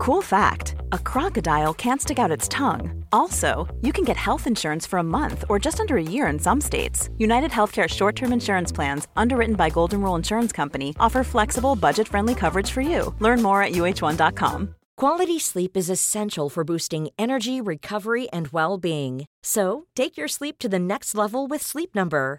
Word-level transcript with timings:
Cool 0.00 0.22
fact 0.22 0.76
a 0.92 0.98
crocodile 0.98 1.74
can't 1.74 2.00
stick 2.00 2.18
out 2.18 2.30
its 2.30 2.48
tongue. 2.48 3.04
Also, 3.12 3.68
you 3.82 3.92
can 3.92 4.02
get 4.02 4.16
health 4.16 4.46
insurance 4.46 4.86
for 4.86 4.98
a 4.98 5.10
month 5.18 5.44
or 5.50 5.58
just 5.58 5.78
under 5.78 5.98
a 5.98 6.02
year 6.02 6.26
in 6.28 6.38
some 6.38 6.58
states. 6.58 7.10
United 7.18 7.50
Healthcare 7.50 7.86
short 7.86 8.16
term 8.16 8.32
insurance 8.32 8.72
plans, 8.72 9.08
underwritten 9.14 9.56
by 9.56 9.68
Golden 9.68 10.00
Rule 10.00 10.14
Insurance 10.14 10.52
Company, 10.52 10.96
offer 10.98 11.22
flexible, 11.22 11.76
budget 11.76 12.08
friendly 12.08 12.34
coverage 12.34 12.70
for 12.70 12.80
you. 12.80 13.14
Learn 13.18 13.42
more 13.42 13.62
at 13.62 13.72
uh1.com. 13.72 14.74
Quality 14.96 15.38
sleep 15.38 15.76
is 15.76 15.90
essential 15.90 16.48
for 16.48 16.64
boosting 16.64 17.10
energy, 17.18 17.60
recovery, 17.60 18.26
and 18.30 18.48
well 18.48 18.78
being. 18.78 19.26
So, 19.42 19.84
take 19.94 20.16
your 20.16 20.28
sleep 20.28 20.58
to 20.60 20.68
the 20.70 20.78
next 20.78 21.14
level 21.14 21.46
with 21.46 21.62
Sleep 21.62 21.94
Number. 21.94 22.38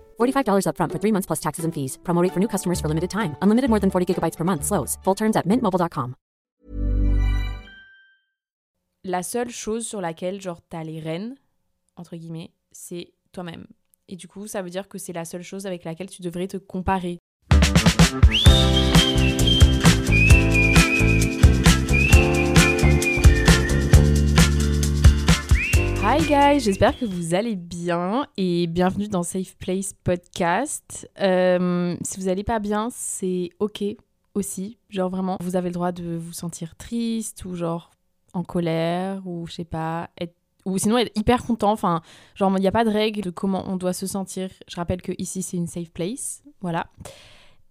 $45 0.21 0.65
upfront 0.67 0.91
for 0.91 0.99
three 0.99 1.11
months 1.11 1.27
plus 1.27 1.39
taxes 1.39 1.65
and 1.65 1.73
fees. 1.73 1.97
Promo 2.03 2.21
rate 2.21 2.33
for 2.33 2.39
new 2.39 2.49
customers 2.49 2.79
for 2.79 2.87
limited 2.87 3.09
time. 3.09 3.35
Unlimited 3.41 3.69
more 3.69 3.79
than 3.79 3.89
40 3.89 4.05
gigabytes 4.05 4.37
per 4.37 4.43
month. 4.43 4.63
Slows. 4.63 4.97
Full 5.03 5.15
terms 5.15 5.35
at 5.35 5.45
mintmobile.com. 5.45 6.15
La 9.03 9.23
seule 9.23 9.49
chose 9.49 9.87
sur 9.87 9.99
laquelle, 9.99 10.39
genre, 10.39 10.61
t'as 10.69 10.83
les 10.83 10.99
rênes, 10.99 11.35
entre 11.95 12.15
guillemets, 12.15 12.51
c'est 12.71 13.13
toi-même. 13.31 13.65
Et 14.07 14.15
du 14.15 14.27
coup, 14.27 14.45
ça 14.45 14.61
veut 14.61 14.69
dire 14.69 14.87
que 14.87 14.99
c'est 14.99 15.11
la 15.11 15.25
seule 15.25 15.41
chose 15.41 15.65
avec 15.65 15.85
laquelle 15.85 16.09
tu 16.09 16.21
devrais 16.21 16.47
te 16.47 16.57
comparer. 16.57 17.17
Hi 26.03 26.17
guys, 26.27 26.61
j'espère 26.61 26.97
que 26.97 27.05
vous 27.05 27.35
allez 27.35 27.55
bien 27.55 28.25
et 28.35 28.65
bienvenue 28.65 29.07
dans 29.07 29.21
Safe 29.21 29.55
Place 29.57 29.93
Podcast. 30.03 31.07
Euh, 31.21 31.95
si 32.01 32.19
vous 32.19 32.27
allez 32.27 32.43
pas 32.43 32.57
bien, 32.57 32.89
c'est 32.91 33.51
ok 33.59 33.83
aussi. 34.33 34.79
Genre 34.89 35.11
vraiment, 35.11 35.37
vous 35.41 35.55
avez 35.55 35.69
le 35.69 35.73
droit 35.73 35.91
de 35.91 36.17
vous 36.17 36.33
sentir 36.33 36.75
triste 36.75 37.45
ou 37.45 37.53
genre 37.53 37.91
en 38.33 38.43
colère 38.43 39.21
ou 39.27 39.45
je 39.45 39.53
sais 39.53 39.63
pas, 39.63 40.09
être 40.19 40.33
ou 40.65 40.79
sinon 40.79 40.97
être 40.97 41.15
hyper 41.15 41.43
content. 41.43 41.71
Enfin, 41.71 42.01
genre 42.33 42.51
il 42.57 42.61
n'y 42.61 42.67
a 42.67 42.71
pas 42.71 42.83
de 42.83 42.89
règle 42.89 43.21
de 43.21 43.29
comment 43.29 43.63
on 43.67 43.77
doit 43.77 43.93
se 43.93 44.07
sentir. 44.07 44.49
Je 44.67 44.77
rappelle 44.77 45.03
que 45.03 45.11
ici 45.19 45.43
c'est 45.43 45.57
une 45.57 45.67
safe 45.67 45.91
place, 45.91 46.41
voilà. 46.61 46.87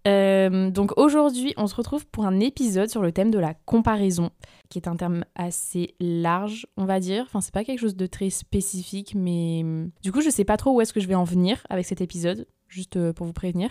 Euh, 0.07 0.71
donc 0.71 0.97
aujourd'hui, 0.97 1.53
on 1.57 1.67
se 1.67 1.75
retrouve 1.75 2.07
pour 2.07 2.25
un 2.25 2.39
épisode 2.39 2.89
sur 2.89 3.01
le 3.01 3.11
thème 3.11 3.31
de 3.31 3.39
la 3.39 3.53
comparaison, 3.53 4.31
qui 4.69 4.79
est 4.79 4.87
un 4.87 4.95
terme 4.95 5.25
assez 5.35 5.95
large, 5.99 6.65
on 6.77 6.85
va 6.85 6.99
dire. 6.99 7.23
Enfin, 7.27 7.41
c'est 7.41 7.53
pas 7.53 7.63
quelque 7.63 7.79
chose 7.79 7.95
de 7.95 8.07
très 8.07 8.29
spécifique, 8.29 9.13
mais 9.15 9.63
du 10.01 10.11
coup, 10.11 10.21
je 10.21 10.29
sais 10.29 10.45
pas 10.45 10.57
trop 10.57 10.71
où 10.71 10.81
est-ce 10.81 10.93
que 10.93 10.99
je 10.99 11.07
vais 11.07 11.15
en 11.15 11.23
venir 11.23 11.65
avec 11.69 11.85
cet 11.85 12.01
épisode, 12.01 12.47
juste 12.67 12.97
euh, 12.97 13.13
pour 13.13 13.27
vous 13.27 13.33
prévenir. 13.33 13.69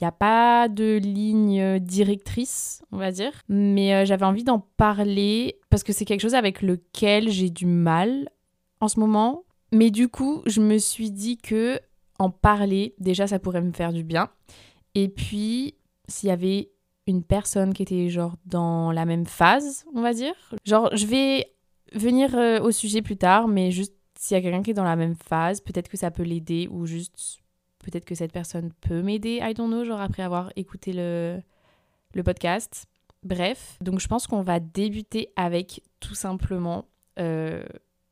Il 0.00 0.04
n'y 0.04 0.08
a 0.08 0.12
pas 0.12 0.68
de 0.68 0.96
ligne 0.96 1.78
directrice, 1.78 2.82
on 2.90 2.96
va 2.96 3.12
dire, 3.12 3.32
mais 3.48 3.94
euh, 3.94 4.04
j'avais 4.04 4.24
envie 4.24 4.42
d'en 4.42 4.58
parler 4.58 5.60
parce 5.70 5.84
que 5.84 5.92
c'est 5.92 6.04
quelque 6.04 6.22
chose 6.22 6.34
avec 6.34 6.60
lequel 6.60 7.30
j'ai 7.30 7.50
du 7.50 7.66
mal 7.66 8.28
en 8.80 8.88
ce 8.88 8.98
moment. 8.98 9.44
Mais 9.70 9.90
du 9.90 10.08
coup, 10.08 10.42
je 10.44 10.60
me 10.60 10.78
suis 10.78 11.12
dit 11.12 11.38
que 11.38 11.80
en 12.18 12.30
parler, 12.30 12.94
déjà, 12.98 13.26
ça 13.26 13.38
pourrait 13.38 13.62
me 13.62 13.72
faire 13.72 13.92
du 13.92 14.02
bien. 14.02 14.28
Et 14.94 15.08
puis, 15.08 15.74
s'il 16.08 16.28
y 16.28 16.32
avait 16.32 16.70
une 17.06 17.22
personne 17.22 17.74
qui 17.74 17.82
était 17.82 18.08
genre 18.08 18.36
dans 18.46 18.92
la 18.92 19.04
même 19.04 19.26
phase, 19.26 19.84
on 19.94 20.02
va 20.02 20.12
dire. 20.12 20.34
Genre, 20.64 20.94
je 20.94 21.06
vais 21.06 21.52
venir 21.92 22.34
euh, 22.36 22.60
au 22.60 22.70
sujet 22.70 23.02
plus 23.02 23.16
tard, 23.16 23.48
mais 23.48 23.70
juste 23.70 23.94
s'il 24.18 24.36
y 24.36 24.38
a 24.38 24.42
quelqu'un 24.42 24.62
qui 24.62 24.70
est 24.70 24.74
dans 24.74 24.84
la 24.84 24.96
même 24.96 25.16
phase, 25.16 25.60
peut-être 25.60 25.88
que 25.88 25.96
ça 25.96 26.10
peut 26.10 26.22
l'aider 26.22 26.68
ou 26.70 26.86
juste 26.86 27.40
peut-être 27.80 28.04
que 28.04 28.14
cette 28.14 28.32
personne 28.32 28.72
peut 28.80 29.02
m'aider, 29.02 29.40
I 29.42 29.54
don't 29.54 29.68
know, 29.68 29.84
genre 29.84 30.00
après 30.00 30.22
avoir 30.22 30.52
écouté 30.54 30.92
le, 30.92 31.42
le 32.14 32.22
podcast. 32.22 32.86
Bref, 33.24 33.78
donc 33.80 34.00
je 34.00 34.06
pense 34.06 34.26
qu'on 34.26 34.42
va 34.42 34.60
débuter 34.60 35.32
avec 35.36 35.82
tout 36.00 36.14
simplement 36.14 36.86
euh, 37.18 37.64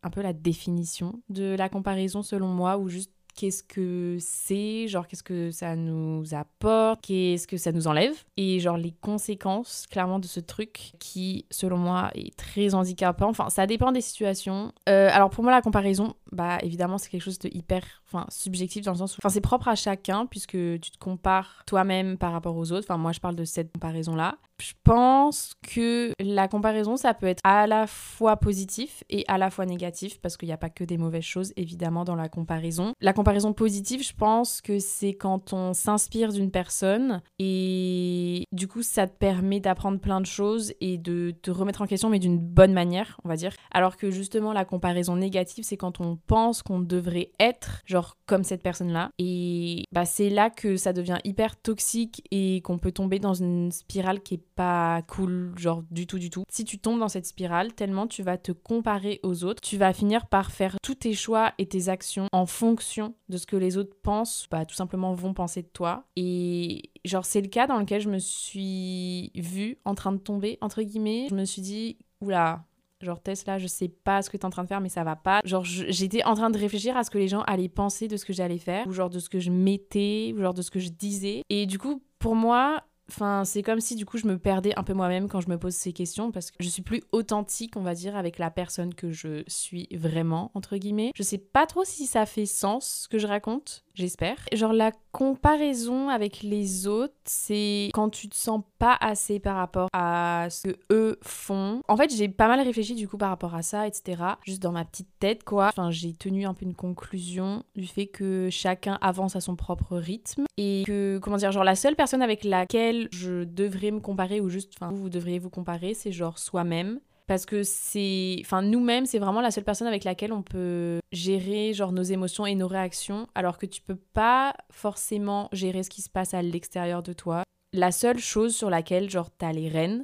un 0.02 0.10
peu 0.10 0.22
la 0.22 0.32
définition 0.32 1.20
de 1.28 1.54
la 1.56 1.68
comparaison 1.68 2.22
selon 2.22 2.48
moi 2.48 2.78
ou 2.78 2.88
juste 2.88 3.12
qu'est-ce 3.40 3.62
que 3.62 4.18
c'est, 4.20 4.86
genre 4.86 5.08
qu'est-ce 5.08 5.22
que 5.22 5.50
ça 5.50 5.74
nous 5.74 6.34
apporte, 6.34 7.00
qu'est-ce 7.00 7.46
que 7.46 7.56
ça 7.56 7.72
nous 7.72 7.86
enlève, 7.86 8.12
et 8.36 8.60
genre 8.60 8.76
les 8.76 8.92
conséquences 9.00 9.86
clairement 9.90 10.18
de 10.18 10.26
ce 10.26 10.40
truc 10.40 10.92
qui, 10.98 11.46
selon 11.50 11.78
moi, 11.78 12.10
est 12.14 12.36
très 12.36 12.74
handicapant. 12.74 13.30
Enfin, 13.30 13.48
ça 13.48 13.66
dépend 13.66 13.92
des 13.92 14.02
situations. 14.02 14.72
Euh, 14.90 15.08
alors 15.10 15.30
pour 15.30 15.42
moi, 15.42 15.52
la 15.54 15.62
comparaison, 15.62 16.16
bah 16.32 16.58
évidemment, 16.62 16.98
c'est 16.98 17.10
quelque 17.10 17.22
chose 17.22 17.38
de 17.38 17.48
hyper, 17.52 17.82
enfin 18.06 18.26
subjectif 18.28 18.84
dans 18.84 18.92
le 18.92 18.98
sens 18.98 19.16
où, 19.16 19.20
enfin 19.20 19.28
c'est 19.28 19.40
propre 19.40 19.68
à 19.68 19.74
chacun 19.74 20.26
puisque 20.26 20.52
tu 20.52 20.90
te 20.90 20.98
compares 20.98 21.62
toi-même 21.66 22.18
par 22.18 22.32
rapport 22.32 22.56
aux 22.56 22.72
autres. 22.72 22.86
Enfin 22.88 22.98
moi, 22.98 23.12
je 23.12 23.20
parle 23.20 23.36
de 23.36 23.44
cette 23.44 23.72
comparaison-là. 23.72 24.38
Je 24.60 24.72
pense 24.84 25.54
que 25.62 26.12
la 26.20 26.46
comparaison, 26.46 26.96
ça 26.96 27.14
peut 27.14 27.26
être 27.26 27.40
à 27.44 27.66
la 27.66 27.86
fois 27.86 28.36
positif 28.36 29.02
et 29.08 29.24
à 29.26 29.38
la 29.38 29.50
fois 29.50 29.64
négatif, 29.64 30.20
parce 30.20 30.36
qu'il 30.36 30.48
n'y 30.48 30.52
a 30.52 30.58
pas 30.58 30.68
que 30.68 30.84
des 30.84 30.98
mauvaises 30.98 31.24
choses, 31.24 31.52
évidemment, 31.56 32.04
dans 32.04 32.14
la 32.14 32.28
comparaison. 32.28 32.92
La 33.00 33.14
comparaison 33.14 33.54
positive, 33.54 34.02
je 34.02 34.12
pense 34.12 34.60
que 34.60 34.78
c'est 34.78 35.14
quand 35.14 35.54
on 35.54 35.72
s'inspire 35.72 36.32
d'une 36.32 36.50
personne 36.50 37.22
et 37.38 38.44
du 38.52 38.68
coup, 38.68 38.82
ça 38.82 39.06
te 39.06 39.16
permet 39.16 39.60
d'apprendre 39.60 39.98
plein 39.98 40.20
de 40.20 40.26
choses 40.26 40.74
et 40.80 40.98
de 40.98 41.30
te 41.42 41.50
remettre 41.50 41.80
en 41.80 41.86
question, 41.86 42.10
mais 42.10 42.18
d'une 42.18 42.38
bonne 42.38 42.74
manière, 42.74 43.18
on 43.24 43.28
va 43.28 43.36
dire. 43.36 43.54
Alors 43.70 43.96
que 43.96 44.10
justement, 44.10 44.52
la 44.52 44.66
comparaison 44.66 45.16
négative, 45.16 45.64
c'est 45.64 45.78
quand 45.78 46.00
on 46.00 46.16
pense 46.26 46.62
qu'on 46.62 46.80
devrait 46.80 47.32
être, 47.38 47.82
genre, 47.86 48.16
comme 48.26 48.44
cette 48.44 48.62
personne-là. 48.62 49.10
Et 49.18 49.84
bah, 49.92 50.04
c'est 50.04 50.30
là 50.30 50.50
que 50.50 50.76
ça 50.76 50.92
devient 50.92 51.18
hyper 51.24 51.60
toxique 51.60 52.22
et 52.30 52.60
qu'on 52.62 52.78
peut 52.78 52.92
tomber 52.92 53.18
dans 53.18 53.34
une 53.34 53.72
spirale 53.72 54.22
qui 54.22 54.34
est 54.34 54.44
pas 54.54 55.02
cool, 55.08 55.52
genre 55.56 55.82
du 55.90 56.06
tout, 56.06 56.18
du 56.18 56.30
tout. 56.30 56.44
Si 56.50 56.64
tu 56.64 56.78
tombes 56.78 57.00
dans 57.00 57.08
cette 57.08 57.26
spirale, 57.26 57.72
tellement 57.74 58.06
tu 58.06 58.22
vas 58.22 58.38
te 58.38 58.52
comparer 58.52 59.20
aux 59.22 59.44
autres, 59.44 59.60
tu 59.60 59.76
vas 59.76 59.92
finir 59.92 60.26
par 60.26 60.50
faire 60.50 60.76
tous 60.82 60.94
tes 60.94 61.14
choix 61.14 61.52
et 61.58 61.66
tes 61.66 61.88
actions 61.88 62.26
en 62.32 62.46
fonction 62.46 63.14
de 63.28 63.36
ce 63.36 63.46
que 63.46 63.56
les 63.56 63.76
autres 63.76 63.96
pensent, 64.02 64.46
bah 64.50 64.64
tout 64.64 64.74
simplement 64.74 65.14
vont 65.14 65.34
penser 65.34 65.62
de 65.62 65.68
toi. 65.68 66.04
Et 66.16 66.90
genre 67.04 67.24
c'est 67.24 67.40
le 67.40 67.48
cas 67.48 67.66
dans 67.66 67.78
lequel 67.78 68.00
je 68.00 68.08
me 68.08 68.18
suis 68.18 69.32
vue 69.34 69.78
en 69.84 69.94
train 69.94 70.12
de 70.12 70.18
tomber, 70.18 70.58
entre 70.60 70.82
guillemets. 70.82 71.26
Je 71.30 71.34
me 71.34 71.44
suis 71.44 71.62
dit, 71.62 71.98
oula, 72.20 72.64
Genre 73.00 73.20
Tesla, 73.22 73.58
je 73.58 73.66
sais 73.66 73.88
pas 73.88 74.22
ce 74.22 74.30
que 74.30 74.36
t'es 74.36 74.44
en 74.44 74.50
train 74.50 74.64
de 74.64 74.68
faire, 74.68 74.80
mais 74.80 74.88
ça 74.88 75.04
va 75.04 75.16
pas. 75.16 75.40
Genre 75.44 75.64
j'étais 75.64 76.22
en 76.24 76.34
train 76.34 76.50
de 76.50 76.58
réfléchir 76.58 76.96
à 76.96 77.04
ce 77.04 77.10
que 77.10 77.18
les 77.18 77.28
gens 77.28 77.42
allaient 77.42 77.68
penser 77.68 78.08
de 78.08 78.16
ce 78.16 78.24
que 78.24 78.32
j'allais 78.32 78.58
faire, 78.58 78.86
ou 78.86 78.92
genre 78.92 79.10
de 79.10 79.18
ce 79.18 79.28
que 79.28 79.38
je 79.40 79.50
mettais, 79.50 80.34
ou 80.36 80.40
genre 80.40 80.54
de 80.54 80.62
ce 80.62 80.70
que 80.70 80.80
je 80.80 80.90
disais. 80.90 81.42
Et 81.48 81.66
du 81.66 81.78
coup, 81.78 82.02
pour 82.18 82.34
moi, 82.34 82.84
Enfin, 83.10 83.44
c'est 83.44 83.62
comme 83.62 83.80
si 83.80 83.96
du 83.96 84.06
coup 84.06 84.18
je 84.18 84.26
me 84.28 84.38
perdais 84.38 84.72
un 84.78 84.84
peu 84.84 84.94
moi-même 84.94 85.28
quand 85.28 85.40
je 85.40 85.48
me 85.48 85.58
pose 85.58 85.74
ces 85.74 85.92
questions 85.92 86.30
parce 86.30 86.52
que 86.52 86.62
je 86.62 86.68
suis 86.68 86.82
plus 86.82 87.02
authentique, 87.10 87.76
on 87.76 87.82
va 87.82 87.94
dire, 87.94 88.14
avec 88.14 88.38
la 88.38 88.52
personne 88.52 88.94
que 88.94 89.10
je 89.10 89.42
suis 89.48 89.88
vraiment, 89.90 90.52
entre 90.54 90.76
guillemets. 90.76 91.10
Je 91.16 91.24
sais 91.24 91.38
pas 91.38 91.66
trop 91.66 91.82
si 91.84 92.06
ça 92.06 92.24
fait 92.24 92.46
sens 92.46 93.02
ce 93.02 93.08
que 93.08 93.18
je 93.18 93.26
raconte, 93.26 93.84
j'espère. 93.94 94.36
Genre 94.52 94.72
la 94.72 94.92
comparaison 95.12 96.08
avec 96.08 96.42
les 96.42 96.86
autres, 96.86 97.14
c'est 97.24 97.90
quand 97.92 98.10
tu 98.10 98.28
te 98.28 98.36
sens 98.36 98.62
pas 98.78 98.96
assez 99.00 99.40
par 99.40 99.56
rapport 99.56 99.88
à 99.92 100.48
ce 100.50 100.68
que 100.68 100.76
eux 100.90 101.18
font. 101.22 101.82
En 101.88 101.96
fait, 101.96 102.14
j'ai 102.14 102.28
pas 102.28 102.48
mal 102.48 102.60
réfléchi 102.60 102.94
du 102.94 103.08
coup 103.08 103.18
par 103.18 103.30
rapport 103.30 103.54
à 103.54 103.62
ça, 103.62 103.86
etc. 103.86 104.22
Juste 104.44 104.62
dans 104.62 104.72
ma 104.72 104.84
petite 104.84 105.10
tête, 105.18 105.44
quoi. 105.44 105.68
Enfin, 105.68 105.90
j'ai 105.90 106.12
tenu 106.12 106.46
un 106.46 106.54
peu 106.54 106.64
une 106.64 106.74
conclusion 106.74 107.64
du 107.74 107.86
fait 107.86 108.06
que 108.06 108.48
chacun 108.50 108.98
avance 109.00 109.36
à 109.36 109.40
son 109.40 109.56
propre 109.56 109.96
rythme 109.96 110.44
et 110.56 110.84
que, 110.86 111.18
comment 111.22 111.36
dire, 111.36 111.52
genre 111.52 111.64
la 111.64 111.76
seule 111.76 111.96
personne 111.96 112.22
avec 112.22 112.44
laquelle 112.44 113.08
je 113.12 113.44
devrais 113.44 113.90
me 113.90 114.00
comparer 114.00 114.40
ou 114.40 114.48
juste, 114.48 114.72
enfin, 114.76 114.92
vous, 114.92 115.02
vous 115.02 115.10
devriez 115.10 115.38
vous 115.38 115.50
comparer, 115.50 115.94
c'est 115.94 116.12
genre 116.12 116.38
soi-même 116.38 117.00
parce 117.30 117.46
que 117.46 117.62
c'est 117.62 118.38
enfin 118.40 118.60
nous-mêmes 118.60 119.06
c'est 119.06 119.20
vraiment 119.20 119.40
la 119.40 119.52
seule 119.52 119.62
personne 119.62 119.86
avec 119.86 120.02
laquelle 120.02 120.32
on 120.32 120.42
peut 120.42 120.98
gérer 121.12 121.72
genre 121.72 121.92
nos 121.92 122.02
émotions 122.02 122.44
et 122.44 122.56
nos 122.56 122.66
réactions 122.66 123.28
alors 123.36 123.56
que 123.56 123.66
tu 123.66 123.80
peux 123.80 123.94
pas 123.94 124.52
forcément 124.72 125.48
gérer 125.52 125.84
ce 125.84 125.90
qui 125.90 126.02
se 126.02 126.10
passe 126.10 126.34
à 126.34 126.42
l'extérieur 126.42 127.04
de 127.04 127.12
toi. 127.12 127.44
La 127.72 127.92
seule 127.92 128.18
chose 128.18 128.56
sur 128.56 128.68
laquelle 128.68 129.08
genre 129.08 129.30
t'as 129.30 129.52
les 129.52 129.68
rênes 129.68 130.02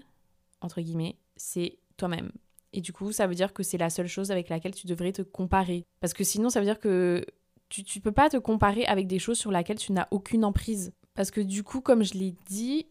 entre 0.61 0.81
guillemets 0.81 1.17
c'est 1.35 1.79
toi-même. 1.97 2.31
Et 2.73 2.81
du 2.81 2.93
coup 2.93 3.11
ça 3.11 3.27
veut 3.27 3.35
dire 3.35 3.53
que 3.53 3.65
c'est 3.65 3.77
la 3.77 3.91
seule 3.91 4.07
chose 4.07 4.31
avec 4.31 4.49
laquelle 4.49 4.77
tu 4.77 4.87
devrais 4.87 5.11
te 5.11 5.23
comparer. 5.23 5.83
Parce 5.99 6.15
que 6.15 6.23
sinon 6.23 6.49
ça 6.49 6.61
veut 6.61 6.67
dire 6.67 6.79
que 6.79 7.27
tu, 7.69 7.83
tu 7.83 7.99
peux 7.99 8.13
pas 8.13 8.31
te 8.31 8.37
comparer 8.37 8.87
avec 8.87 9.09
des 9.09 9.19
choses 9.19 9.39
sur 9.41 9.51
lesquelles 9.51 9.81
tu 9.81 9.91
n'as 9.91 10.07
aucune 10.13 10.45
emprise. 10.45 10.93
Parce 11.17 11.33
que 11.33 11.41
du 11.41 11.65
coup 11.65 11.81
comme 11.81 12.05
je 12.05 12.15
l'ai 12.15 12.37
dit 12.47 12.87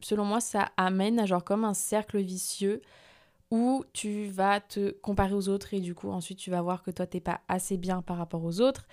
selon 0.00 0.24
moi 0.24 0.40
ça 0.40 0.72
amène 0.76 1.20
à 1.20 1.26
genre 1.26 1.44
comme 1.44 1.64
un 1.64 1.72
cercle 1.72 2.18
vicieux 2.18 2.82
où 3.50 3.84
tu 3.92 4.26
vas 4.26 4.60
te 4.60 4.90
comparer 4.90 5.34
aux 5.34 5.48
autres 5.48 5.74
et 5.74 5.80
du 5.80 5.94
coup 5.94 6.10
ensuite 6.10 6.38
tu 6.38 6.50
vas 6.50 6.62
voir 6.62 6.82
que 6.82 6.90
toi 6.90 7.06
t'es 7.06 7.20
pas 7.20 7.40
assez 7.48 7.76
bien 7.76 8.02
par 8.02 8.16
rapport 8.16 8.44
aux 8.44 8.60
autres 8.60 8.86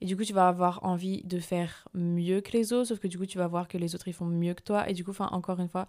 et 0.00 0.06
du 0.06 0.16
coup 0.16 0.24
tu 0.24 0.32
vas 0.32 0.48
avoir 0.48 0.84
envie 0.84 1.22
de 1.24 1.40
faire 1.40 1.88
mieux 1.94 2.40
que 2.40 2.52
les 2.52 2.72
autres 2.72 2.88
sauf 2.88 3.00
que 3.00 3.08
du 3.08 3.18
coup 3.18 3.26
tu 3.26 3.38
vas 3.38 3.48
voir 3.48 3.66
que 3.66 3.78
les 3.78 3.94
autres 3.94 4.06
ils 4.08 4.14
font 4.14 4.26
mieux 4.26 4.54
que 4.54 4.62
toi 4.62 4.88
et 4.88 4.92
du 4.92 5.04
coup 5.04 5.10
enfin 5.10 5.28
encore 5.32 5.58
une 5.58 5.68
fois 5.68 5.86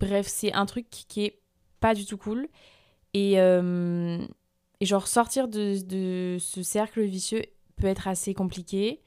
bref 0.00 0.26
c'est 0.26 0.52
un 0.54 0.64
truc 0.64 0.88
qui 0.88 1.24
est 1.24 1.40
pas 1.80 1.94
du 1.94 2.06
tout 2.06 2.16
cool 2.16 2.48
et, 3.12 3.38
euh, 3.38 4.18
et 4.80 4.86
genre 4.86 5.06
sortir 5.06 5.48
de, 5.48 5.80
de 5.84 6.38
ce 6.40 6.62
cercle 6.62 7.02
vicieux 7.02 7.42
peut 7.76 7.86
être 7.86 8.08
assez 8.08 8.32
compliqué 8.32 9.02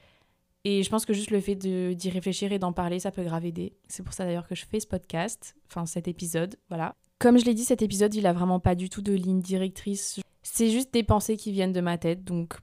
et 0.63 0.84
je 0.84 0.90
pense 0.90 1.06
que 1.06 1.13
juste 1.13 1.31
le 1.31 1.42
fait 1.42 1.56
d'y 1.56 2.10
réfléchir 2.10 2.52
et 2.52 2.60
d'en 2.60 2.72
parler, 2.72 3.00
ça 3.00 3.12
peut 3.12 3.24
grave 3.24 3.46
aider. 3.46 3.74
C'est 3.88 4.04
pour 4.04 4.13
ça 4.13 4.25
d'ailleurs 4.25 4.48
que 4.48 4.56
je 4.56 4.66
fais 4.66 4.80
ce 4.80 4.88
podcast, 4.88 5.56
enfin 5.68 5.86
cet 5.86 6.08
épisode, 6.08 6.56
voilà. 6.69 6.96
Comme 7.21 7.38
je 7.38 7.45
l'ai 7.45 7.53
dit, 7.53 7.63
cet 7.63 7.83
épisode, 7.83 8.15
il 8.15 8.25
a 8.25 8.33
vraiment 8.33 8.59
pas 8.59 8.73
du 8.73 8.89
tout 8.89 9.03
de 9.03 9.13
ligne 9.13 9.41
directrice. 9.41 10.19
C'est 10.41 10.71
juste 10.71 10.91
des 10.91 11.03
pensées 11.03 11.38
qui 11.38 11.51
viennent 11.51 11.71
de 11.71 11.79
ma 11.79 12.00
tête, 12.00 12.23
donc 12.23 12.56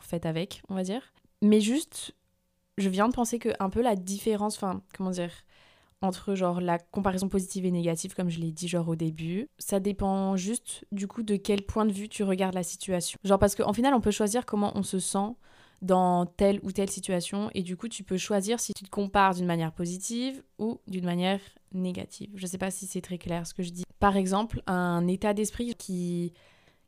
faites 0.00 0.26
avec, 0.26 0.62
on 0.68 0.74
va 0.74 0.82
dire. 0.82 1.12
Mais 1.42 1.60
juste, 1.60 2.12
je 2.76 2.88
viens 2.88 3.08
de 3.08 3.14
penser 3.14 3.38
que 3.38 3.50
un 3.60 3.70
peu 3.70 3.82
la 3.82 3.94
différence, 3.94 4.56
enfin, 4.56 4.82
comment 4.96 5.10
dire, 5.10 5.30
entre 6.02 6.34
genre 6.34 6.60
la 6.60 6.80
comparaison 6.80 7.28
positive 7.28 7.66
et 7.66 7.70
négative, 7.70 8.16
comme 8.16 8.30
je 8.30 8.40
l'ai 8.40 8.50
dit 8.50 8.66
genre 8.66 8.88
au 8.88 8.96
début, 8.96 9.48
ça 9.58 9.78
dépend 9.78 10.34
juste 10.34 10.84
du 10.90 11.06
coup 11.06 11.22
de 11.22 11.36
quel 11.36 11.62
point 11.62 11.86
de 11.86 11.92
vue 11.92 12.08
tu 12.08 12.24
regardes 12.24 12.54
la 12.54 12.64
situation. 12.64 13.16
Genre 13.22 13.38
parce 13.38 13.54
qu'en 13.54 13.72
final, 13.72 13.94
on 13.94 14.00
peut 14.00 14.10
choisir 14.10 14.44
comment 14.44 14.72
on 14.76 14.82
se 14.82 14.98
sent 14.98 15.36
dans 15.84 16.26
telle 16.26 16.60
ou 16.62 16.72
telle 16.72 16.90
situation 16.90 17.50
et 17.54 17.62
du 17.62 17.76
coup 17.76 17.88
tu 17.88 18.02
peux 18.02 18.16
choisir 18.16 18.58
si 18.58 18.72
tu 18.72 18.84
te 18.84 18.90
compares 18.90 19.34
d'une 19.34 19.46
manière 19.46 19.72
positive 19.72 20.42
ou 20.58 20.80
d'une 20.86 21.04
manière 21.04 21.40
négative. 21.72 22.30
Je 22.34 22.46
sais 22.46 22.58
pas 22.58 22.70
si 22.70 22.86
c'est 22.86 23.00
très 23.00 23.18
clair 23.18 23.46
ce 23.46 23.54
que 23.54 23.62
je 23.62 23.70
dis. 23.70 23.84
Par 24.00 24.16
exemple, 24.16 24.62
un 24.66 25.06
état 25.06 25.34
d'esprit 25.34 25.74
qui, 25.74 26.32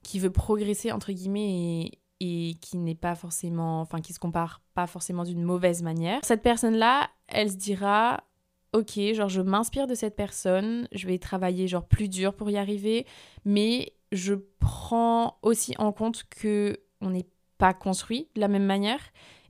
qui 0.03 0.19
veut 0.19 0.31
progresser 0.31 0.93
entre 0.93 1.13
guillemets 1.13 1.91
et, 2.21 2.49
et 2.51 2.55
qui 2.55 2.79
n'est 2.79 2.95
pas 2.95 3.15
forcément, 3.15 3.81
enfin 3.81 4.01
qui 4.01 4.13
se 4.13 4.19
compare 4.19 4.63
pas 4.75 4.87
forcément 4.87 5.25
d'une 5.25 5.43
mauvaise 5.43 5.83
manière. 5.83 6.21
Cette 6.25 6.43
personne-là, 6.43 7.11
elle 7.29 7.51
se 7.51 7.57
dira 7.57 8.25
ok, 8.73 8.99
genre 9.15 9.29
je 9.29 9.41
m'inspire 9.41 9.87
de 9.87 9.95
cette 9.95 10.17
personne, 10.17 10.89
je 10.93 11.07
vais 11.07 11.19
travailler 11.19 11.69
genre 11.69 11.87
plus 11.87 12.09
dur 12.09 12.35
pour 12.35 12.51
y 12.51 12.57
arriver, 12.57 13.07
mais 13.45 13.93
je 14.13 14.35
prends 14.59 15.39
aussi 15.43 15.75
en 15.79 15.93
compte 15.93 16.25
que 16.31 16.79
on 17.01 17.11
n'est 17.11 17.27
pas 17.59 17.75
construit 17.75 18.29
de 18.35 18.41
la 18.41 18.49
même 18.49 18.65
manière 18.65 19.01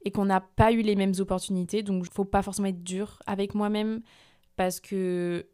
et 0.04 0.10
qu'on 0.10 0.24
n'a 0.24 0.40
pas 0.40 0.72
eu 0.72 0.82
les 0.82 0.96
mêmes 0.96 1.14
opportunités. 1.18 1.82
Donc, 1.82 2.04
il 2.06 2.12
faut 2.12 2.24
pas 2.24 2.42
forcément 2.42 2.68
être 2.68 2.84
dur 2.84 3.18
avec 3.26 3.54
moi-même 3.54 4.02
parce 4.56 4.80
que 4.80 5.46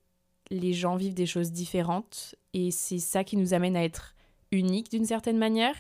les 0.51 0.73
gens 0.73 0.97
vivent 0.97 1.15
des 1.15 1.27
choses 1.27 1.53
différentes 1.53 2.35
et 2.53 2.71
c'est 2.71 2.99
ça 2.99 3.25
qui 3.25 3.37
nous 3.37 3.55
amène 3.55 3.77
à 3.77 3.85
être 3.85 4.15
uniques 4.51 4.91
d'une 4.91 5.07
certaine 5.07 5.39
manière. 5.39 5.77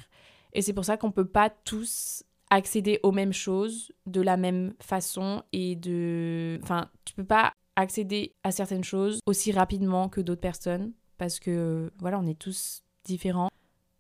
Et 0.55 0.63
c'est 0.63 0.73
pour 0.73 0.85
ça 0.85 0.97
qu'on 0.97 1.11
peut 1.11 1.29
pas 1.29 1.51
tous 1.51 2.25
accéder 2.51 3.01
aux 3.03 3.13
mêmes 3.13 3.33
choses 3.33 3.93
de 4.07 4.21
la 4.21 4.37
même 4.37 4.75
façon 4.81 5.43
et 5.53 5.77
de... 5.77 6.59
Enfin, 6.63 6.91
tu 7.05 7.15
peux 7.15 7.25
pas 7.25 7.53
accéder 7.77 8.35
à 8.45 8.53
certaines 8.53 8.85
choses 8.85 9.21
aussi 9.27 9.53
rapidement 9.53 10.09
que 10.09 10.21
d'autres 10.21 10.41
personnes 10.41 10.93
parce 11.17 11.41
que 11.41 11.91
voilà, 11.99 12.19
on 12.19 12.27
est 12.27 12.39
tous 12.39 12.83
différents. 13.05 13.49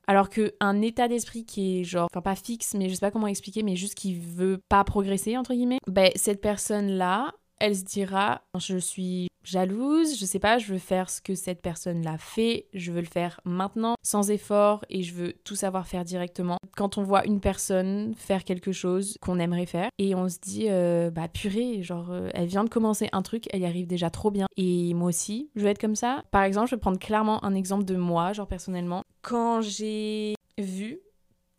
Alors 0.08 0.28
qu'un 0.28 0.81
état 0.82 1.06
d'esprit 1.08 1.44
qui 1.44 1.81
est 1.81 1.84
genre, 1.84 2.08
enfin 2.10 2.22
pas 2.22 2.34
fixe, 2.34 2.75
mais 2.75 2.88
je 2.88 2.94
sais 2.94 3.00
pas 3.00 3.10
comment 3.10 3.28
expliquer, 3.28 3.62
mais 3.62 3.76
juste 3.76 3.94
qui 3.94 4.19
veut 4.19 4.60
pas 4.69 4.82
progresser, 4.84 5.37
entre 5.37 5.54
guillemets, 5.54 5.78
ben 5.87 6.10
cette 6.16 6.40
personne-là, 6.40 7.32
elle 7.62 7.76
se 7.76 7.85
dira, 7.85 8.43
je 8.59 8.76
suis 8.76 9.29
jalouse, 9.44 10.19
je 10.19 10.26
sais 10.26 10.41
pas, 10.41 10.59
je 10.59 10.73
veux 10.73 10.81
faire 10.81 11.09
ce 11.09 11.20
que 11.20 11.37
cette 11.37 11.62
personne 11.62 12.03
l'a 12.03 12.19
fait, 12.19 12.67
je 12.75 12.91
veux 12.91 13.00
le 13.00 13.06
faire 13.06 13.41
maintenant, 13.44 13.94
sans 14.03 14.32
effort, 14.32 14.85
et 14.91 15.05
je 15.05 15.14
veux 15.14 15.32
tout 15.44 15.55
savoir 15.55 15.87
faire 15.87 16.05
directement. 16.05 16.56
Quand 16.76 16.99
on 16.99 17.05
voit 17.05 17.25
une 17.25 17.38
personne 17.38 18.14
faire 18.17 18.43
quelque 18.43 18.73
chose 18.73 19.17
qu'on 19.20 19.38
aimerait 19.38 19.67
faire, 19.67 19.91
et 19.99 20.17
on 20.17 20.29
se 20.29 20.38
dit, 20.41 20.67
euh, 20.70 21.11
bah 21.12 21.29
purée, 21.29 21.85
genre, 21.85 22.11
euh, 22.11 22.31
elle 22.35 22.47
vient 22.47 22.64
de 22.64 22.69
commencer 22.69 23.09
un 23.12 23.23
truc, 23.23 23.44
elle 23.53 23.61
y 23.61 23.67
arrive 23.67 23.87
déjà 23.87 24.11
trop 24.11 24.32
bien, 24.32 24.47
et 24.56 24.93
moi 24.94 25.11
aussi, 25.11 25.49
je 25.55 25.61
veux 25.61 25.69
être 25.69 25.81
comme 25.81 25.97
ça. 25.97 26.25
Par 26.32 26.43
exemple, 26.43 26.69
je 26.69 26.75
vais 26.75 26.81
prendre 26.81 26.99
clairement 26.99 27.44
un 27.44 27.55
exemple 27.55 27.85
de 27.85 27.94
moi, 27.94 28.32
genre 28.32 28.49
personnellement. 28.49 29.03
Quand 29.23 29.61
j'ai 29.61 30.35
vu 30.59 30.99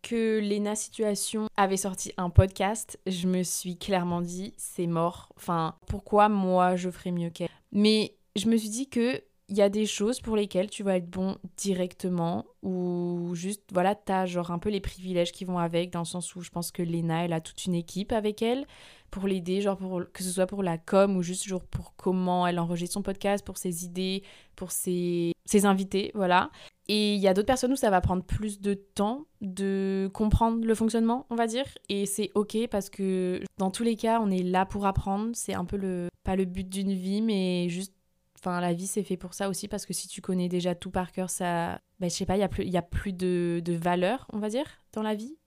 que 0.04 0.40
Lena 0.40 0.76
Situation 0.76 1.48
avait 1.58 1.78
sorti 1.78 2.14
un 2.18 2.30
podcast, 2.30 3.00
je 3.08 3.28
me 3.28 3.42
suis 3.42 3.78
clairement 3.78 4.22
dit 4.22 4.54
c'est 4.58 4.86
mort. 4.86 5.30
Enfin, 5.36 5.76
pourquoi 5.88 6.30
moi 6.30 6.76
je 6.76 6.92
ferais 6.92 7.12
mieux 7.12 7.32
qu'elle? 7.32 7.50
Mais 7.72 8.16
je 8.36 8.48
me 8.48 8.58
suis 8.58 8.70
dit 8.70 8.90
que 8.90 9.24
il 9.50 9.58
y 9.58 9.62
a 9.62 9.70
des 9.70 9.86
choses 9.86 10.22
pour 10.22 10.36
lesquelles 10.36 10.70
tu 10.70 10.84
vas 10.84 10.96
être 10.96 11.10
bon 11.10 11.38
directement 11.58 12.46
ou 12.62 13.32
juste 13.34 13.62
voilà 13.74 13.94
t'as 13.94 14.26
genre 14.26 14.52
un 14.52 14.58
peu 14.58 14.70
les 14.70 14.80
privilèges 14.80 15.32
qui 15.34 15.44
vont 15.44 15.58
avec 15.58 15.92
dans 15.92 16.00
le 16.00 16.06
sens 16.06 16.36
où 16.36 16.42
je 16.42 16.50
pense 16.50 16.72
que 16.72 16.82
Lena 16.82 17.26
elle 17.26 17.34
a 17.34 17.42
toute 17.42 17.66
une 17.66 17.76
équipe 17.76 18.14
avec 18.14 18.42
elle 18.42 18.66
pour 19.12 19.28
l'aider 19.28 19.62
genre 19.62 19.78
pour 19.78 20.02
que 20.14 20.24
ce 20.24 20.32
soit 20.32 20.48
pour 20.48 20.64
la 20.64 20.78
com 20.78 21.18
ou 21.18 21.22
juste 21.22 21.46
genre 21.46 21.64
pour 21.66 21.94
comment 21.98 22.48
elle 22.48 22.58
enregistre 22.58 22.94
son 22.94 23.02
podcast 23.02 23.46
pour 23.46 23.58
ses 23.58 23.84
idées 23.84 24.24
pour 24.56 24.72
ses, 24.72 25.34
ses 25.46 25.66
invités 25.66 26.12
voilà 26.16 26.50
et 26.90 27.16
il 27.16 27.22
y 27.22 27.28
a 27.28 27.34
d'autres 27.34 27.48
personnes 27.48 27.72
où 27.72 27.78
ça 27.78 27.90
va 27.90 28.02
prendre 28.02 28.24
plus 28.24 28.60
de 28.60 28.74
temps 28.74 29.26
de 29.42 30.10
comprendre 30.14 30.66
le 30.66 30.76
fonctionnement, 30.76 31.26
on 31.30 31.36
va 31.36 31.48
dire. 31.48 31.66
Et 31.88 32.06
c'est 32.06 32.30
ok 32.36 32.68
parce 32.70 32.90
que 32.90 33.42
dans 33.58 33.72
tous 33.72 33.84
les 33.84 33.96
cas, 33.96 34.20
on 34.22 34.30
est 34.30 34.44
là 34.44 34.66
pour 34.66 34.86
apprendre. 34.86 35.32
C'est 35.34 35.54
un 35.54 35.64
peu 35.64 35.78
le, 35.78 36.10
pas 36.24 36.36
le 36.36 36.46
but 36.46 36.68
d'une 36.68 36.94
vie, 36.94 37.22
mais 37.22 37.70
juste, 37.70 37.94
enfin, 38.38 38.60
la 38.60 38.74
vie 38.74 38.88
c'est 38.88 39.04
fait 39.04 39.16
pour 39.16 39.34
ça 39.34 39.48
aussi 39.48 39.70
parce 39.70 39.86
que 39.86 39.94
si 39.94 40.10
tu 40.10 40.20
connais 40.20 40.50
déjà 40.50 40.76
tout 40.76 40.92
par 40.92 41.14
cœur, 41.14 41.30
ça, 41.30 41.80
ben, 42.00 42.10
je 42.10 42.16
sais 42.16 42.26
pas, 42.26 42.36
il 42.36 42.42
y 42.42 42.44
a 42.44 42.50
plus, 42.50 42.66
y 42.66 42.78
a 42.78 42.82
plus 42.82 43.14
de, 43.14 43.62
de 43.64 43.74
valeur, 43.74 44.28
on 44.34 44.40
va 44.40 44.50
dire, 44.50 44.66
dans 44.92 45.04
la 45.04 45.16
vie. 45.16 45.38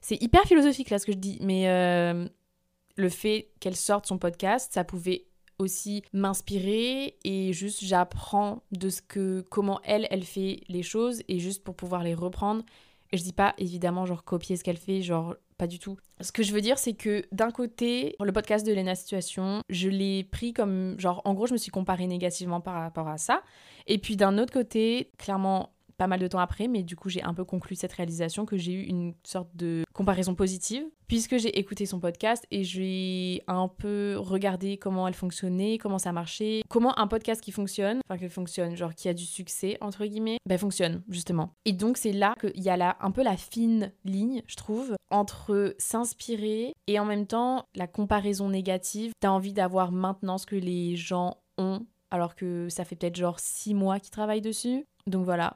C'est 0.00 0.20
hyper 0.20 0.42
philosophique 0.44 0.90
là 0.90 0.98
ce 0.98 1.06
que 1.06 1.12
je 1.12 1.18
dis, 1.18 1.38
mais 1.40 1.68
euh, 1.68 2.26
le 2.96 3.08
fait 3.08 3.50
qu'elle 3.60 3.76
sorte 3.76 4.06
son 4.06 4.18
podcast, 4.18 4.72
ça 4.72 4.82
pouvait 4.82 5.26
aussi 5.60 6.02
m'inspirer 6.12 7.16
et 7.24 7.52
juste 7.52 7.84
j'apprends 7.84 8.62
de 8.72 8.88
ce 8.88 9.02
que 9.02 9.44
comment 9.50 9.80
elle 9.84 10.06
elle 10.10 10.24
fait 10.24 10.60
les 10.68 10.82
choses 10.82 11.22
et 11.28 11.38
juste 11.38 11.62
pour 11.62 11.76
pouvoir 11.76 12.02
les 12.02 12.14
reprendre 12.14 12.64
et 13.12 13.16
je 13.16 13.22
dis 13.22 13.32
pas 13.32 13.54
évidemment 13.58 14.06
genre 14.06 14.24
copier 14.24 14.56
ce 14.56 14.64
qu'elle 14.64 14.76
fait 14.76 15.02
genre 15.02 15.34
pas 15.58 15.66
du 15.66 15.78
tout. 15.78 15.98
Ce 16.20 16.32
que 16.32 16.42
je 16.42 16.52
veux 16.52 16.60
dire 16.62 16.78
c'est 16.78 16.94
que 16.94 17.24
d'un 17.32 17.50
côté 17.50 18.16
le 18.18 18.32
podcast 18.32 18.66
de 18.66 18.72
Lena 18.72 18.94
Situation, 18.94 19.62
je 19.68 19.88
l'ai 19.88 20.24
pris 20.24 20.52
comme 20.52 20.98
genre 20.98 21.20
en 21.24 21.34
gros 21.34 21.46
je 21.46 21.52
me 21.52 21.58
suis 21.58 21.70
comparée 21.70 22.06
négativement 22.06 22.60
par 22.60 22.74
rapport 22.74 23.08
à 23.08 23.18
ça 23.18 23.42
et 23.86 23.98
puis 23.98 24.16
d'un 24.16 24.38
autre 24.38 24.52
côté 24.52 25.10
clairement 25.18 25.70
pas 26.00 26.06
mal 26.06 26.18
de 26.18 26.28
temps 26.28 26.38
après, 26.38 26.66
mais 26.66 26.82
du 26.82 26.96
coup 26.96 27.10
j'ai 27.10 27.22
un 27.22 27.34
peu 27.34 27.44
conclu 27.44 27.76
cette 27.76 27.92
réalisation 27.92 28.46
que 28.46 28.56
j'ai 28.56 28.72
eu 28.72 28.84
une 28.84 29.12
sorte 29.22 29.54
de 29.54 29.84
comparaison 29.92 30.34
positive, 30.34 30.82
puisque 31.08 31.36
j'ai 31.36 31.58
écouté 31.58 31.84
son 31.84 32.00
podcast 32.00 32.46
et 32.50 32.64
j'ai 32.64 33.42
un 33.46 33.68
peu 33.68 34.16
regardé 34.16 34.78
comment 34.78 35.06
elle 35.06 35.12
fonctionnait, 35.12 35.76
comment 35.76 35.98
ça 35.98 36.12
marchait, 36.12 36.62
comment 36.70 36.98
un 36.98 37.06
podcast 37.06 37.42
qui 37.42 37.52
fonctionne, 37.52 38.00
enfin 38.08 38.18
qui 38.18 38.30
fonctionne, 38.30 38.74
genre 38.76 38.94
qui 38.94 39.10
a 39.10 39.12
du 39.12 39.26
succès, 39.26 39.76
entre 39.82 40.06
guillemets, 40.06 40.38
ben 40.46 40.56
fonctionne, 40.56 41.02
justement. 41.10 41.52
Et 41.66 41.74
donc 41.74 41.98
c'est 41.98 42.12
là 42.12 42.34
qu'il 42.40 42.62
y 42.62 42.70
a 42.70 42.78
là 42.78 42.96
un 43.02 43.10
peu 43.10 43.22
la 43.22 43.36
fine 43.36 43.92
ligne, 44.06 44.40
je 44.46 44.56
trouve, 44.56 44.94
entre 45.10 45.74
s'inspirer 45.76 46.72
et 46.86 46.98
en 46.98 47.04
même 47.04 47.26
temps 47.26 47.66
la 47.74 47.86
comparaison 47.86 48.48
négative. 48.48 49.12
T'as 49.20 49.28
envie 49.28 49.52
d'avoir 49.52 49.92
maintenant 49.92 50.38
ce 50.38 50.46
que 50.46 50.56
les 50.56 50.96
gens 50.96 51.36
ont 51.58 51.84
alors 52.10 52.34
que 52.34 52.68
ça 52.70 52.84
fait 52.84 52.96
peut-être 52.96 53.16
genre 53.16 53.38
six 53.38 53.74
mois 53.74 54.00
qu'ils 54.00 54.10
travaillent 54.10 54.40
dessus. 54.40 54.86
Donc 55.06 55.24
voilà, 55.24 55.54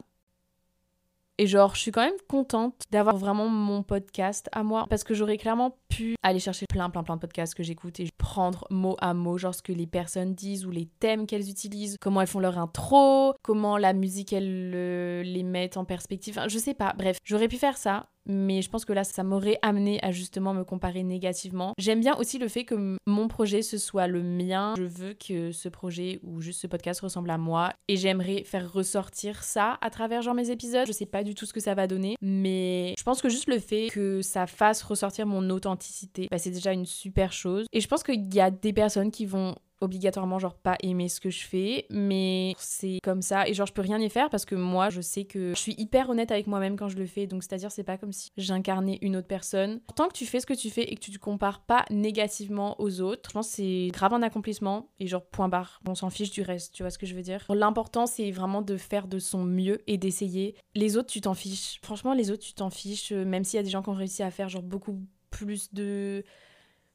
et 1.39 1.47
genre, 1.47 1.75
je 1.75 1.81
suis 1.81 1.91
quand 1.91 2.05
même 2.05 2.13
contente 2.29 2.83
d'avoir 2.91 3.17
vraiment 3.17 3.49
mon 3.49 3.83
podcast 3.83 4.49
à 4.53 4.63
moi 4.63 4.87
parce 4.89 5.03
que 5.03 5.15
j'aurais 5.15 5.37
clairement 5.37 5.77
pu 5.89 6.15
aller 6.23 6.39
chercher 6.39 6.67
plein, 6.69 6.91
plein, 6.91 7.03
plein 7.03 7.17
de 7.17 7.21
podcasts 7.21 7.55
que 7.55 7.63
j'écoute 7.65 7.99
et 7.99 8.09
prendre 8.19 8.67
mot 8.71 8.97
à 9.01 9.15
mot, 9.15 9.37
genre 9.37 9.55
ce 9.55 9.63
que 9.63 9.73
les 9.73 9.87
personnes 9.87 10.35
disent 10.35 10.65
ou 10.65 10.71
les 10.71 10.87
thèmes 11.01 11.27
qu'elles 11.27 11.51
utilisent, 11.51 11.97
comment 12.01 12.21
elles 12.21 12.29
font 12.29 12.39
leur 12.39 12.59
intro, 12.59 13.35
comment 13.43 13.79
la 13.79 13.93
musique 13.93 14.33
elles 14.33 15.23
les 15.23 15.43
mettent 15.43 15.77
en 15.77 15.85
perspective. 15.85 16.39
Enfin, 16.39 16.49
je 16.49 16.59
sais 16.59 16.75
pas. 16.75 16.95
Bref, 16.97 17.19
j'aurais 17.25 17.49
pu 17.49 17.57
faire 17.57 17.77
ça, 17.77 18.07
mais 18.27 18.63
je 18.63 18.71
pense 18.71 18.85
que 18.85 18.93
là, 18.93 19.05
ça 19.05 19.23
m'aurait 19.23 19.59
amené 19.63 20.03
à 20.03 20.11
justement 20.11 20.55
me 20.55 20.65
comparer 20.65 21.03
négativement. 21.03 21.73
J'aime 21.79 22.01
bien 22.01 22.17
aussi 22.17 22.39
le 22.39 22.49
fait 22.49 22.65
que 22.65 22.97
mon 23.07 23.29
projet, 23.29 23.63
ce 23.63 23.79
soit 23.79 24.07
le 24.07 24.23
mien. 24.23 24.75
Je 24.77 24.85
veux 24.85 25.15
que 25.15 25.53
ce 25.53 25.69
projet 25.69 26.21
ou 26.23 26.41
juste 26.41 26.61
ce 26.61 26.67
podcast 26.67 27.01
ressemble 27.01 27.31
à 27.31 27.39
moi 27.39 27.73
et 27.89 27.97
j'aimerais 27.97 28.45
faire 28.45 28.73
ressortir 28.73 29.43
ça 29.45 29.79
à 29.81 29.91
travers 29.91 30.23
genre 30.23 30.35
mes 30.35 30.51
épisodes. 30.51 30.87
Je 30.87 30.93
sais 30.93 31.07
pas 31.07 31.23
du 31.23 31.35
tout 31.35 31.47
ce 31.47 31.53
que 31.53 31.61
ça 31.61 31.75
va 31.75 31.87
donner, 31.87 32.17
mais 32.21 32.95
je 32.99 33.03
pense 33.03 33.23
que 33.23 33.29
juste 33.29 33.49
le 33.49 33.59
fait 33.59 33.89
que 33.89 34.23
ça 34.23 34.47
fasse 34.47 34.83
ressortir 34.83 35.27
mon 35.27 35.51
authenticité, 35.51 36.29
bah, 36.31 36.39
c'est 36.39 36.51
déjà 36.51 36.73
une 36.73 36.87
super 36.87 37.33
chose. 37.33 37.67
Et 37.73 37.81
je 37.81 37.89
pense 37.89 38.03
qu'il 38.03 38.35
y 38.35 38.41
a 38.41 38.51
des 38.51 38.73
personnes 38.73 39.11
qui 39.11 39.27
vont 39.27 39.55
obligatoirement 39.85 40.39
genre 40.39 40.55
pas 40.55 40.77
aimer 40.83 41.09
ce 41.09 41.21
que 41.21 41.31
je 41.31 41.45
fais 41.45 41.87
mais 41.91 42.55
c'est 42.59 42.99
comme 43.03 43.23
ça. 43.23 43.49
Et 43.49 43.55
genre 43.55 43.67
je 43.67 43.73
peux 43.73 43.83
rien 43.83 43.99
y 44.01 44.09
faire 44.11 44.31
parce 44.31 44.45
que 44.45 44.55
moi 44.55 44.91
je 44.91 45.01
sais 45.01 45.25
que 45.25 45.51
je 45.51 45.59
suis 45.61 45.75
hyper 45.79 46.11
honnête 46.11 46.31
avec 46.31 46.47
moi-même 46.47 46.77
quand 46.77 46.89
je 46.89 46.97
le 46.97 47.07
fais. 47.07 47.27
Donc 47.27 47.43
c'est 47.43 47.53
à 47.53 47.59
dire 47.59 47.71
c'est 47.71 47.85
pas 47.85 47.97
comme 47.99 48.13
si 48.13 48.31
j'incarnais 48.37 48.99
une 49.03 49.17
autre 49.17 49.29
personne. 49.29 49.81
Tant 49.97 50.09
que 50.09 50.15
tu 50.15 50.27
fais 50.27 50.41
ce 50.41 50.47
que 50.47 50.55
tu 50.55 50.71
fais 50.71 50.83
et 50.83 50.95
que 50.95 51.01
tu 51.01 51.11
te 51.11 51.19
compares 51.19 51.61
pas 51.61 51.85
négativement 51.91 52.81
aux 52.81 53.01
autres 53.01 53.29
je 53.29 53.35
pense 53.35 53.49
c'est 53.49 53.89
grave 53.93 54.15
un 54.15 54.23
accomplissement. 54.23 54.91
Et 54.99 55.07
genre 55.07 55.25
point 55.25 55.49
barre 55.49 55.81
on 55.87 55.95
s'en 55.95 56.11
fiche 56.11 56.31
du 56.31 56.43
reste 56.43 56.75
tu 56.75 56.83
vois 56.83 56.91
ce 56.91 56.99
que 56.99 57.07
je 57.07 57.15
veux 57.15 57.23
dire? 57.23 57.45
L'important 57.49 58.07
c'est 58.07 58.31
vraiment 58.31 58.63
de 58.63 58.77
faire 58.77 59.07
de 59.07 59.19
son 59.19 59.45
mieux 59.45 59.83
et 59.87 59.99
d'essayer. 59.99 60.55
Les 60.75 60.97
autres 60.97 61.11
tu 61.11 61.21
t'en 61.21 61.35
fiches. 61.35 61.79
Franchement 61.83 62.15
les 62.15 62.31
autres 62.31 62.43
tu 62.43 62.55
t'en 62.55 62.71
fiches 62.71 63.13
même 63.13 63.45
s'il 63.45 63.59
y 63.59 63.61
a 63.61 63.63
des 63.63 63.71
gens 63.71 63.83
qui 63.83 63.91
ont 63.91 63.95
réussi 63.95 64.23
à 64.23 64.31
faire 64.31 64.49
genre 64.49 64.63
beaucoup 64.63 65.01
plus 65.31 65.73
de 65.75 66.25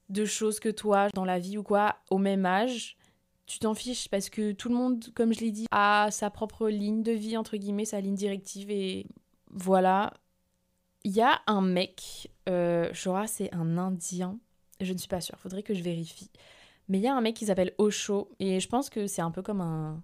de 0.10 0.26
choses 0.26 0.60
que 0.60 0.70
toi 0.70 1.10
dans 1.14 1.26
la 1.26 1.40
vie 1.40 1.58
ou 1.58 1.64
quoi 1.64 1.98
au 2.10 2.18
même 2.18 2.46
âge, 2.46 2.98
tu 3.46 3.60
t'en 3.60 3.74
fiches 3.74 4.10
parce 4.10 4.30
que 4.30 4.52
tout 4.52 4.70
le 4.70 4.76
monde, 4.76 5.06
comme 5.16 5.34
je 5.34 5.40
l'ai 5.40 5.52
dit, 5.52 5.66
a 5.72 6.10
sa 6.12 6.30
propre 6.30 6.70
ligne 6.70 7.02
de 7.02 7.12
vie, 7.12 7.36
entre 7.36 7.58
guillemets, 7.58 7.86
sa 7.86 8.00
ligne 8.00 8.16
directive 8.16 8.70
et 8.70 9.08
voilà. 9.50 10.14
Il 11.04 11.12
y 11.12 11.22
a 11.22 11.42
un 11.48 11.62
mec, 11.62 12.30
euh, 12.48 12.92
c'est 13.26 13.54
un 13.54 13.78
Indien, 13.78 14.38
je 14.82 14.94
ne 14.94 14.98
suis 14.98 15.08
pas 15.08 15.22
sûre, 15.22 15.40
faudrait 15.40 15.64
que 15.64 15.74
je 15.74 15.82
vérifie. 15.82 16.30
Mais 16.90 16.98
il 17.00 17.02
y 17.02 17.08
a 17.08 17.16
un 17.16 17.22
mec 17.22 17.36
qui 17.36 17.46
s'appelle 17.46 17.74
Osho 17.78 18.30
et 18.40 18.60
je 18.60 18.68
pense 18.68 18.90
que 18.90 19.08
c'est 19.08 19.22
un 19.22 19.32
peu 19.32 19.42
comme 19.42 19.62
un, 19.62 20.04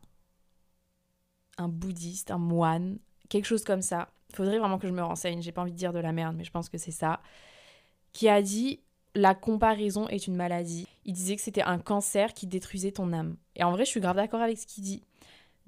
un 1.57 1.67
bouddhiste, 1.67 2.31
un 2.31 2.37
moine, 2.37 2.97
quelque 3.29 3.45
chose 3.45 3.63
comme 3.63 3.81
ça. 3.81 4.09
Faudrait 4.33 4.59
vraiment 4.59 4.79
que 4.79 4.87
je 4.87 4.93
me 4.93 5.03
renseigne, 5.03 5.41
j'ai 5.41 5.51
pas 5.51 5.61
envie 5.61 5.71
de 5.71 5.77
dire 5.77 5.93
de 5.93 5.99
la 5.99 6.11
merde, 6.11 6.35
mais 6.35 6.43
je 6.43 6.51
pense 6.51 6.69
que 6.69 6.77
c'est 6.77 6.91
ça. 6.91 7.21
Qui 8.11 8.29
a 8.29 8.41
dit 8.41 8.79
la 9.15 9.33
comparaison 9.33 10.07
est 10.09 10.27
une 10.27 10.35
maladie. 10.35 10.87
Il 11.05 11.13
disait 11.13 11.35
que 11.35 11.41
c'était 11.41 11.63
un 11.63 11.79
cancer 11.79 12.33
qui 12.33 12.47
détruisait 12.47 12.91
ton 12.91 13.13
âme. 13.13 13.37
Et 13.55 13.63
en 13.63 13.71
vrai, 13.71 13.85
je 13.85 13.89
suis 13.89 14.01
grave 14.01 14.17
d'accord 14.17 14.41
avec 14.41 14.59
ce 14.59 14.67
qu'il 14.67 14.83
dit. 14.83 15.01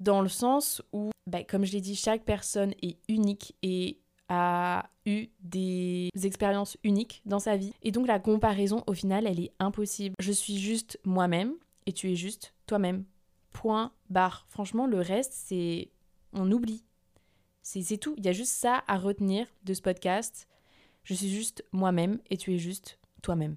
Dans 0.00 0.20
le 0.20 0.28
sens 0.28 0.82
où, 0.92 1.10
bah, 1.26 1.42
comme 1.42 1.64
je 1.64 1.72
l'ai 1.72 1.80
dit, 1.80 1.96
chaque 1.96 2.24
personne 2.24 2.74
est 2.82 2.98
unique 3.08 3.56
et 3.62 3.98
a 4.28 4.90
eu 5.06 5.28
des 5.40 6.10
expériences 6.22 6.76
uniques 6.84 7.22
dans 7.24 7.38
sa 7.38 7.56
vie. 7.56 7.72
Et 7.82 7.90
donc 7.90 8.06
la 8.06 8.20
comparaison, 8.20 8.84
au 8.86 8.92
final, 8.92 9.26
elle 9.26 9.40
est 9.40 9.52
impossible. 9.58 10.14
Je 10.20 10.32
suis 10.32 10.58
juste 10.58 11.00
moi-même 11.04 11.54
et 11.86 11.92
tu 11.92 12.12
es 12.12 12.14
juste 12.14 12.54
toi-même. 12.66 13.04
Point, 13.50 13.92
barre. 14.10 14.46
Franchement, 14.50 14.86
le 14.86 15.00
reste, 15.00 15.32
c'est... 15.32 15.90
On 16.34 16.52
oublie. 16.52 16.84
C'est 17.62 17.96
tout. 17.96 18.14
Il 18.18 18.24
y 18.24 18.28
a 18.28 18.32
juste 18.32 18.52
ça 18.52 18.84
à 18.86 18.98
retenir 18.98 19.46
de 19.64 19.72
ce 19.72 19.80
podcast. 19.80 20.46
Je 21.04 21.14
suis 21.14 21.30
juste 21.30 21.64
moi-même 21.72 22.18
et 22.28 22.36
tu 22.36 22.54
es 22.54 22.58
juste 22.58 22.98
toi-même. 23.22 23.56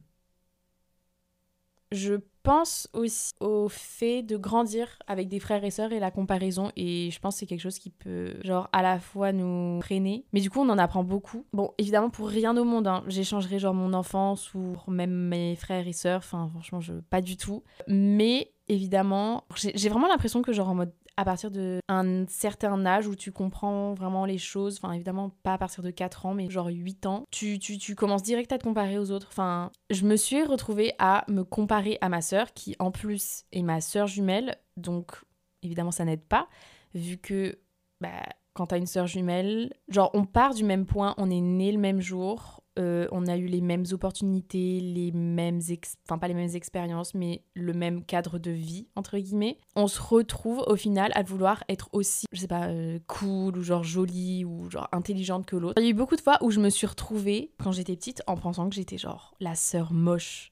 Je 1.91 2.15
pense 2.43 2.87
aussi 2.93 3.33
au 3.39 3.67
fait 3.69 4.23
de 4.23 4.37
grandir 4.37 4.97
avec 5.07 5.27
des 5.27 5.39
frères 5.39 5.63
et 5.63 5.71
sœurs 5.71 5.91
et 5.91 5.99
la 5.99 6.09
comparaison 6.09 6.71
et 6.75 7.11
je 7.11 7.19
pense 7.19 7.35
que 7.35 7.39
c'est 7.39 7.45
quelque 7.45 7.61
chose 7.61 7.77
qui 7.77 7.89
peut 7.89 8.33
genre 8.43 8.69
à 8.71 8.81
la 8.81 8.99
fois 8.99 9.31
nous 9.31 9.79
freiner 9.81 10.25
mais 10.33 10.39
du 10.39 10.49
coup 10.49 10.59
on 10.59 10.69
en 10.69 10.77
apprend 10.77 11.03
beaucoup. 11.03 11.45
Bon 11.53 11.73
évidemment 11.77 12.09
pour 12.09 12.29
rien 12.29 12.55
au 12.57 12.63
monde 12.63 12.87
hein, 12.87 13.03
j'échangerai 13.07 13.59
genre 13.59 13.73
mon 13.73 13.93
enfance 13.93 14.53
ou 14.53 14.75
même 14.87 15.11
mes 15.11 15.55
frères 15.55 15.87
et 15.87 15.93
sœurs 15.93 16.19
enfin 16.19 16.49
franchement 16.51 16.79
je 16.79 16.93
pas 16.93 17.21
du 17.21 17.37
tout 17.37 17.63
mais 17.87 18.51
évidemment 18.67 19.43
j'ai 19.55 19.89
vraiment 19.89 20.07
l'impression 20.07 20.41
que 20.41 20.53
genre 20.53 20.69
en 20.69 20.75
mode 20.75 20.93
à 21.21 21.25
partir 21.25 21.51
d'un 21.51 22.25
certain 22.27 22.83
âge 22.83 23.07
où 23.07 23.15
tu 23.15 23.31
comprends 23.31 23.93
vraiment 23.93 24.25
les 24.25 24.39
choses, 24.39 24.79
enfin 24.81 24.91
évidemment 24.93 25.29
pas 25.43 25.53
à 25.53 25.57
partir 25.59 25.83
de 25.83 25.91
4 25.91 26.25
ans, 26.25 26.33
mais 26.33 26.49
genre 26.49 26.67
8 26.67 27.05
ans, 27.05 27.25
tu, 27.29 27.59
tu, 27.59 27.77
tu 27.77 27.93
commences 27.93 28.23
direct 28.23 28.51
à 28.51 28.57
te 28.57 28.63
comparer 28.63 28.97
aux 28.97 29.11
autres. 29.11 29.27
Enfin, 29.29 29.71
je 29.91 30.03
me 30.05 30.15
suis 30.15 30.43
retrouvée 30.43 30.93
à 30.97 31.23
me 31.27 31.43
comparer 31.43 31.99
à 32.01 32.09
ma 32.09 32.21
sœur, 32.21 32.53
qui 32.53 32.75
en 32.79 32.89
plus 32.89 33.43
est 33.51 33.61
ma 33.61 33.81
sœur 33.81 34.07
jumelle, 34.07 34.57
donc 34.77 35.21
évidemment 35.61 35.91
ça 35.91 36.05
n'aide 36.05 36.25
pas, 36.25 36.49
vu 36.95 37.17
que 37.17 37.59
bah, 38.01 38.23
quand 38.53 38.67
t'as 38.67 38.79
une 38.79 38.87
sœur 38.87 39.05
jumelle, 39.05 39.71
genre 39.89 40.09
on 40.15 40.25
part 40.25 40.55
du 40.55 40.63
même 40.63 40.87
point, 40.87 41.13
on 41.17 41.29
est 41.29 41.39
né 41.39 41.71
le 41.71 41.77
même 41.77 42.01
jour, 42.01 42.60
euh, 42.79 43.07
on 43.11 43.27
a 43.27 43.37
eu 43.37 43.47
les 43.47 43.59
mêmes 43.59 43.83
opportunités, 43.91 44.79
les 44.79 45.11
mêmes, 45.11 45.59
enfin 46.05 46.17
pas 46.17 46.27
les 46.27 46.33
mêmes 46.33 46.55
expériences, 46.55 47.13
mais 47.13 47.43
le 47.53 47.73
même 47.73 48.03
cadre 48.05 48.39
de 48.39 48.51
vie, 48.51 48.87
entre 48.95 49.17
guillemets. 49.17 49.57
On 49.75 49.87
se 49.87 50.01
retrouve 50.01 50.63
au 50.67 50.75
final 50.75 51.11
à 51.15 51.23
vouloir 51.23 51.63
être 51.67 51.89
aussi, 51.91 52.25
je 52.31 52.39
sais 52.39 52.47
pas, 52.47 52.67
euh, 52.67 52.99
cool 53.07 53.57
ou 53.57 53.61
genre 53.61 53.83
jolie 53.83 54.45
ou 54.45 54.69
genre 54.69 54.87
intelligente 54.93 55.45
que 55.45 55.57
l'autre. 55.57 55.81
Il 55.81 55.83
y 55.83 55.87
a 55.87 55.89
eu 55.89 55.93
beaucoup 55.95 56.15
de 56.15 56.21
fois 56.21 56.37
où 56.41 56.49
je 56.49 56.59
me 56.59 56.69
suis 56.69 56.87
retrouvée, 56.87 57.51
quand 57.61 57.73
j'étais 57.73 57.95
petite, 57.95 58.23
en 58.27 58.37
pensant 58.37 58.69
que 58.69 58.75
j'étais 58.75 58.97
genre 58.97 59.35
la 59.39 59.55
sœur 59.55 59.91
moche. 59.91 60.49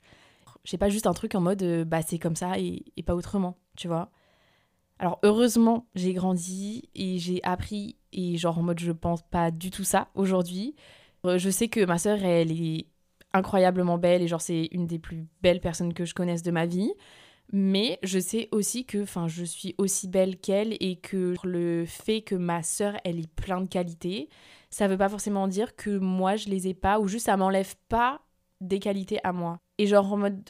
J'ai 0.66 0.78
pas 0.78 0.90
juste 0.90 1.08
un 1.08 1.14
truc 1.14 1.36
en 1.36 1.42
mode, 1.42 1.64
euh, 1.64 1.86
bah 1.86 2.02
c'est 2.02 2.20
comme 2.20 2.36
ça 2.36 2.60
et, 2.60 2.84
et 2.98 3.04
pas 3.04 3.16
autrement, 3.16 3.58
tu 3.78 3.88
vois. 3.88 4.12
Alors 5.00 5.20
heureusement, 5.24 5.88
j'ai 5.96 6.14
grandi 6.14 6.90
et 6.94 7.18
j'ai 7.18 7.42
appris 7.44 7.96
et 8.12 8.38
genre 8.38 8.58
en 8.58 8.64
mode 8.64 8.80
je 8.80 8.92
pense 8.92 9.22
pas 9.22 9.50
du 9.50 9.72
tout 9.72 9.86
ça 9.86 10.10
aujourd'hui. 10.14 10.76
Euh, 11.26 11.38
je 11.38 11.50
sais 11.50 11.68
que 11.68 11.84
ma 11.86 11.98
sœur, 11.98 12.24
elle 12.24 12.52
est 12.52 12.88
incroyablement 13.34 13.98
belle 13.98 14.22
et 14.22 14.28
genre 14.28 14.42
c'est 14.42 14.70
une 14.72 14.88
des 14.88 15.00
plus 15.00 15.28
belles 15.42 15.62
personnes 15.62 15.94
que 15.94 16.06
je 16.06 16.14
connaisse 16.14 16.44
de 16.44 16.52
ma 16.52 16.66
vie. 16.66 16.92
Mais 17.52 17.98
je 18.04 18.20
sais 18.20 18.48
aussi 18.52 18.86
que 18.86 19.02
enfin 19.02 19.28
je 19.28 19.44
suis 19.44 19.74
aussi 19.80 20.08
belle 20.08 20.38
qu'elle 20.38 20.78
et 20.80 20.98
que 20.98 21.34
le 21.44 21.86
fait 21.86 22.22
que 22.22 22.36
ma 22.36 22.62
sœur 22.62 22.96
elle 23.04 23.20
ait 23.20 23.28
plein 23.36 23.62
de 23.62 23.68
qualités, 23.68 24.30
ça 24.70 24.88
veut 24.88 24.98
pas 24.98 25.10
forcément 25.10 25.48
dire 25.48 25.76
que 25.76 25.98
moi 25.98 26.36
je 26.36 26.48
les 26.48 26.68
ai 26.68 26.76
pas 26.76 27.00
ou 27.00 27.08
juste 27.08 27.26
ça 27.26 27.38
m'enlève 27.38 27.76
pas 27.88 28.22
des 28.62 28.80
qualités 28.80 29.20
à 29.24 29.34
moi. 29.34 29.58
Et 29.80 29.88
genre 29.88 30.14
en 30.14 30.18
mode 30.18 30.48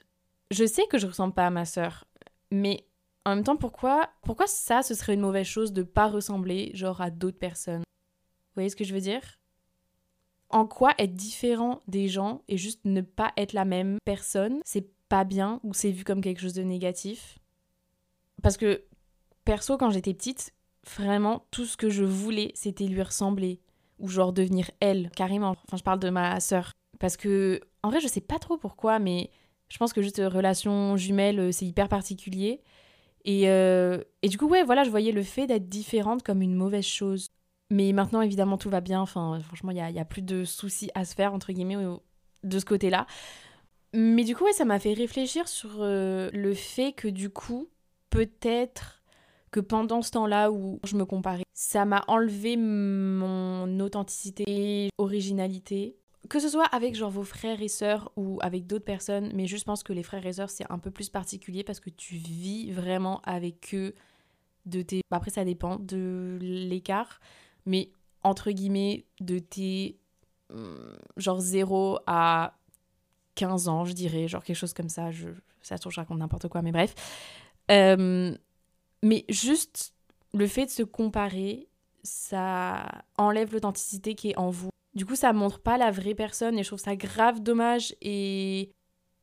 je 0.52 0.66
sais 0.66 0.88
que 0.88 0.98
je 0.98 1.08
ressemble 1.08 1.34
pas 1.34 1.48
à 1.48 1.52
ma 1.52 1.64
sœur, 1.64 2.06
mais 2.52 2.86
en 3.26 3.36
même 3.36 3.46
temps 3.46 3.56
pourquoi 3.56 4.10
pourquoi 4.22 4.48
ça 4.48 4.84
ce 4.84 4.94
serait 4.94 5.14
une 5.14 5.22
mauvaise 5.22 5.48
chose 5.48 5.72
de 5.72 5.84
pas 5.84 6.10
ressembler 6.10 6.72
genre 6.74 7.00
à 7.00 7.12
d'autres 7.12 7.40
personnes? 7.40 7.80
Vous 7.80 8.56
voyez 8.56 8.70
ce 8.70 8.76
que 8.76 8.84
je 8.84 8.94
veux 8.94 9.00
dire? 9.00 9.39
En 10.50 10.66
quoi 10.66 10.94
être 10.98 11.14
différent 11.14 11.82
des 11.88 12.08
gens 12.08 12.42
et 12.48 12.58
juste 12.58 12.82
ne 12.86 13.02
pas 13.02 13.32
être 13.38 13.54
la 13.54 13.66
même 13.66 13.98
personne, 14.06 14.62
c'est 14.66 14.90
pas 15.10 15.24
bien 15.24 15.60
ou 15.64 15.74
c'est 15.74 15.92
vu 15.92 16.04
comme 16.04 16.22
quelque 16.22 16.42
chose 16.42 16.54
de 16.54 16.64
négatif? 16.64 17.40
Parce 18.42 18.58
que 18.58 18.84
perso, 19.46 19.78
quand 19.78 19.90
j'étais 19.90 20.14
petite, 20.14 20.54
vraiment 20.96 21.46
tout 21.52 21.66
ce 21.66 21.78
que 21.78 21.90
je 21.90 22.04
voulais, 22.04 22.52
c'était 22.56 22.86
lui 22.86 23.02
ressembler 23.02 23.60
ou 24.00 24.08
genre 24.08 24.34
devenir 24.34 24.72
elle, 24.80 25.10
carrément. 25.12 25.56
Enfin, 25.68 25.78
je 25.78 25.84
parle 25.84 26.00
de 26.00 26.10
ma 26.10 26.40
sœur. 26.40 26.74
Parce 27.00 27.18
que, 27.18 27.60
en 27.84 27.90
vrai, 27.90 28.00
je 28.00 28.08
sais 28.08 28.22
pas 28.22 28.40
trop 28.40 28.58
pourquoi, 28.58 29.00
mais 29.00 29.30
je 29.70 29.78
pense 29.78 29.94
que 29.94 30.02
juste 30.02 30.22
relation 30.24 30.96
jumelle, 30.98 31.40
euh, 31.40 31.52
c'est 31.52 31.66
hyper 31.66 31.90
particulier. 31.90 32.62
Et, 33.26 33.50
euh, 33.50 34.02
et 34.22 34.30
du 34.30 34.38
coup, 34.38 34.48
ouais, 34.48 34.64
voilà, 34.64 34.84
je 34.84 34.90
voyais 34.90 35.12
le 35.12 35.24
fait 35.24 35.48
d'être 35.48 35.70
différente 35.70 36.24
comme 36.24 36.42
une 36.42 36.56
mauvaise 36.56 36.86
chose. 36.86 37.30
Mais 37.70 37.92
maintenant, 37.94 38.22
évidemment, 38.22 38.58
tout 38.58 38.70
va 38.70 38.82
bien. 38.82 39.02
Enfin, 39.02 39.40
franchement, 39.42 39.72
il 39.72 39.76
n'y 39.76 40.00
a, 40.00 40.02
a, 40.02 40.06
plus 40.06 40.22
de 40.22 40.44
soucis 40.44 40.90
à 40.96 41.06
se 41.06 41.14
faire, 41.14 41.34
entre 41.34 41.52
guillemets, 41.52 41.78
de 42.44 42.60
ce 42.60 42.66
côté-là. 42.66 43.06
Mais 43.94 44.24
du 44.24 44.36
coup, 44.36 44.44
ouais, 44.44 44.54
ça 44.54 44.66
m'a 44.66 44.80
fait 44.80 44.94
réfléchir 44.94 45.48
sur 45.48 45.82
euh, 45.82 46.30
le 46.34 46.54
fait 46.54 46.94
que, 46.94 47.08
du 47.08 47.30
coup, 47.30 47.70
peut-être 48.10 49.04
que 49.52 49.60
pendant 49.60 50.02
ce 50.02 50.12
temps-là 50.12 50.52
où 50.52 50.80
je 50.84 50.96
me 50.96 51.06
comparais, 51.06 51.44
ça 51.54 51.86
m'a 51.86 52.04
enlevé 52.08 52.56
mon 52.58 53.80
authenticité 53.80 54.90
originalité. 54.98 55.96
Que 56.30 56.40
ce 56.40 56.50
soit 56.50 56.66
avec 56.66 56.96
genre 56.96 57.10
vos 57.10 57.24
frères 57.24 57.62
et 57.62 57.68
sœurs 57.68 58.12
ou 58.16 58.38
avec 58.42 58.68
d'autres 58.68 58.86
personnes, 58.86 59.32
mais 59.34 59.48
je 59.48 59.58
pense 59.64 59.84
que 59.84 59.94
les 59.94 60.04
frères 60.04 60.26
et 60.26 60.34
sœurs 60.34 60.50
c'est 60.50 60.70
un 60.70 60.78
peu 60.78 60.92
plus 60.92 61.10
particulier 61.10 61.64
parce 61.64 61.80
que 61.80 61.90
tu 61.90 62.16
vis 62.16 62.72
vraiment 62.72 63.22
avec 63.24 63.74
eux 63.74 63.96
de 64.66 64.82
tes... 64.82 65.02
Après 65.12 65.32
ça 65.32 65.46
dépend 65.46 65.78
de 65.80 66.38
l'écart, 66.42 67.20
mais 67.70 67.92
entre 68.24 68.52
guillemets, 68.52 69.06
de 69.22 69.40
tes 69.40 69.98
hum, 70.50 70.98
genre 71.16 71.40
0 71.40 72.00
à 72.08 72.58
15 73.36 73.68
ans, 73.70 73.86
je 73.86 73.94
dirais, 73.94 74.28
genre 74.28 74.44
quelque 74.44 74.58
chose 74.58 74.74
comme 74.74 74.90
ça. 74.90 75.12
Je, 75.12 75.30
ça 75.62 75.78
se 75.78 75.82
trouve, 75.82 75.94
je 75.94 76.00
raconte 76.00 76.18
n'importe 76.18 76.48
quoi, 76.48 76.62
mais 76.62 76.72
bref. 76.72 76.96
Euh, 77.72 78.36
mais 79.04 79.26
juste 79.30 79.94
le 80.34 80.48
fait 80.48 80.66
de 80.66 80.72
se 80.72 80.84
comparer, 80.84 81.70
ça 82.04 83.04
enlève 83.18 83.54
l'authenticité 83.54 84.16
qui 84.16 84.32
est 84.32 84.38
en 84.38 84.50
vous. 84.50 84.70
Du 84.96 85.06
coup, 85.06 85.16
ça 85.16 85.32
montre 85.32 85.60
pas 85.60 85.78
la 85.78 85.92
vraie 85.92 86.16
personne 86.16 86.58
et 86.58 86.64
je 86.64 86.70
trouve 86.70 86.80
ça 86.80 86.96
grave 86.96 87.42
dommage. 87.42 87.96
Et 88.02 88.72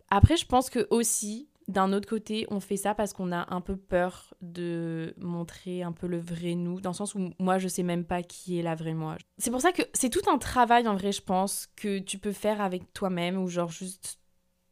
après, 0.08 0.36
je 0.36 0.46
pense 0.46 0.70
que 0.70 0.86
aussi, 0.90 1.48
d'un 1.68 1.92
autre 1.92 2.08
côté, 2.08 2.46
on 2.50 2.60
fait 2.60 2.76
ça 2.76 2.94
parce 2.94 3.12
qu'on 3.12 3.32
a 3.32 3.52
un 3.52 3.60
peu 3.60 3.76
peur 3.76 4.34
de 4.40 5.14
montrer 5.18 5.82
un 5.82 5.92
peu 5.92 6.06
le 6.06 6.18
vrai 6.18 6.54
nous, 6.54 6.80
dans 6.80 6.90
le 6.90 6.94
sens 6.94 7.14
où 7.14 7.30
moi, 7.38 7.58
je 7.58 7.66
sais 7.66 7.82
même 7.82 8.04
pas 8.04 8.22
qui 8.22 8.58
est 8.58 8.62
la 8.62 8.74
vraie 8.74 8.94
moi. 8.94 9.16
C'est 9.38 9.50
pour 9.50 9.60
ça 9.60 9.72
que 9.72 9.82
c'est 9.92 10.10
tout 10.10 10.22
un 10.30 10.38
travail, 10.38 10.86
en 10.86 10.94
vrai, 10.94 11.12
je 11.12 11.22
pense, 11.22 11.68
que 11.74 11.98
tu 11.98 12.18
peux 12.18 12.32
faire 12.32 12.60
avec 12.60 12.92
toi-même, 12.92 13.36
ou 13.36 13.48
genre 13.48 13.70
juste, 13.70 14.20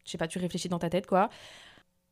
je 0.05 0.13
sais 0.13 0.19
pas, 0.19 0.29
tu 0.29 0.39
réfléchis 0.39 0.69
dans 0.69 0.79
ta 0.79 0.91
tête, 0.91 1.07
quoi. 1.07 1.31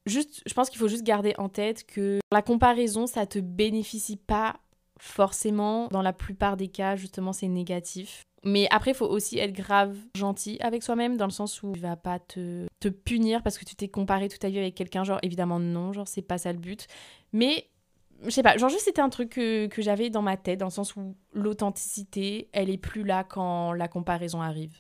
Juste, 0.07 0.43
je 0.47 0.55
pense 0.55 0.69
qu'il 0.69 0.81
faut 0.81 0.89
juste 0.89 1.05
garder 1.05 1.35
en 1.39 1.49
tête 1.49 1.87
que 1.87 2.19
la 2.33 2.43
comparaison, 2.43 3.07
ça 3.07 3.25
te 3.25 3.39
bénéficie 3.39 4.17
pas 4.17 4.57
forcément. 4.99 5.87
Dans 5.89 6.03
la 6.03 6.12
plupart 6.12 6.57
des 6.57 6.69
cas, 6.69 6.97
justement, 6.97 7.33
c'est 7.33 7.47
négatif. 7.47 8.23
Mais 8.44 8.66
après, 8.70 8.90
il 8.90 8.94
faut 8.94 9.06
aussi 9.06 9.38
être 9.38 9.52
grave 9.52 9.96
gentil 10.16 10.58
avec 10.61 10.82
soi-même, 10.82 11.16
dans 11.16 11.26
le 11.26 11.32
sens 11.32 11.62
où 11.62 11.72
tu 11.72 11.80
vas 11.80 11.96
pas 11.96 12.18
te, 12.18 12.66
te 12.80 12.88
punir 12.88 13.42
parce 13.42 13.56
que 13.56 13.64
tu 13.64 13.76
t'es 13.76 13.88
comparé 13.88 14.28
toute 14.28 14.40
ta 14.40 14.49
vie 14.49 14.58
avec 14.58 14.75
quelqu'un. 14.75 15.04
Genre, 15.04 15.18
évidemment, 15.22 15.61
non, 15.61 15.92
genre, 15.92 16.08
c'est 16.08 16.22
pas 16.22 16.38
ça 16.38 16.52
le 16.52 16.58
but. 16.58 16.87
Mais, 17.32 17.68
je 18.25 18.30
sais 18.30 18.42
pas, 18.42 18.56
genre, 18.56 18.68
juste 18.68 18.84
c'était 18.84 19.00
un 19.00 19.11
truc 19.11 19.30
que, 19.30 19.66
que 19.66 19.80
j'avais 19.80 20.11
dans 20.11 20.22
ma 20.22 20.37
tête, 20.37 20.58
dans 20.58 20.66
le 20.66 20.72
sens 20.72 20.96
où 20.96 21.14
l'authenticité, 21.32 22.49
elle 22.52 22.70
est 22.70 22.78
plus 22.78 23.04
là 23.04 23.22
quand 23.22 23.72
la 23.72 23.87
comparaison 23.87 24.42
arrive. 24.42 24.75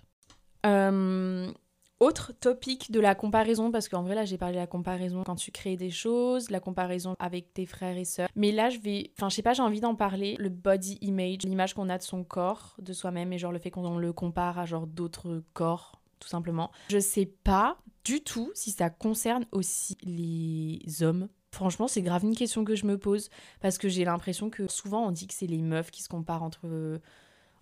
Euh, 0.66 1.52
autre 2.02 2.32
topic 2.32 2.90
de 2.90 3.00
la 3.00 3.14
comparaison, 3.14 3.70
parce 3.70 3.88
qu'en 3.88 4.02
vrai 4.02 4.14
là 4.14 4.24
j'ai 4.24 4.38
parlé 4.38 4.54
de 4.54 4.60
la 4.60 4.66
comparaison 4.66 5.22
quand 5.24 5.36
tu 5.36 5.52
crées 5.52 5.76
des 5.76 5.90
choses, 5.90 6.50
la 6.50 6.60
comparaison 6.60 7.14
avec 7.18 7.54
tes 7.54 7.64
frères 7.64 7.96
et 7.96 8.04
sœurs. 8.04 8.28
Mais 8.34 8.50
là 8.50 8.70
je 8.70 8.78
vais, 8.78 9.12
enfin 9.16 9.28
je 9.28 9.36
sais 9.36 9.42
pas, 9.42 9.54
j'ai 9.54 9.62
envie 9.62 9.80
d'en 9.80 9.94
parler, 9.94 10.36
le 10.38 10.48
body 10.48 10.98
image, 11.00 11.42
l'image 11.44 11.74
qu'on 11.74 11.88
a 11.88 11.98
de 11.98 12.02
son 12.02 12.24
corps, 12.24 12.76
de 12.80 12.92
soi-même, 12.92 13.32
et 13.32 13.38
genre 13.38 13.52
le 13.52 13.58
fait 13.58 13.70
qu'on 13.70 13.98
le 13.98 14.12
compare 14.12 14.58
à 14.58 14.66
genre 14.66 14.86
d'autres 14.86 15.42
corps, 15.54 16.00
tout 16.18 16.28
simplement. 16.28 16.70
Je 16.88 16.98
sais 16.98 17.26
pas 17.26 17.78
du 18.04 18.20
tout 18.20 18.50
si 18.54 18.72
ça 18.72 18.90
concerne 18.90 19.46
aussi 19.52 19.96
les 20.02 21.02
hommes. 21.02 21.28
Franchement, 21.52 21.86
c'est 21.86 22.02
grave 22.02 22.24
une 22.24 22.34
question 22.34 22.64
que 22.64 22.74
je 22.74 22.86
me 22.86 22.96
pose 22.96 23.28
parce 23.60 23.76
que 23.78 23.88
j'ai 23.88 24.04
l'impression 24.04 24.48
que 24.50 24.68
souvent 24.68 25.06
on 25.06 25.10
dit 25.10 25.26
que 25.26 25.34
c'est 25.34 25.46
les 25.46 25.60
meufs 25.60 25.90
qui 25.90 26.02
se 26.02 26.08
comparent 26.08 26.42
entre 26.42 27.00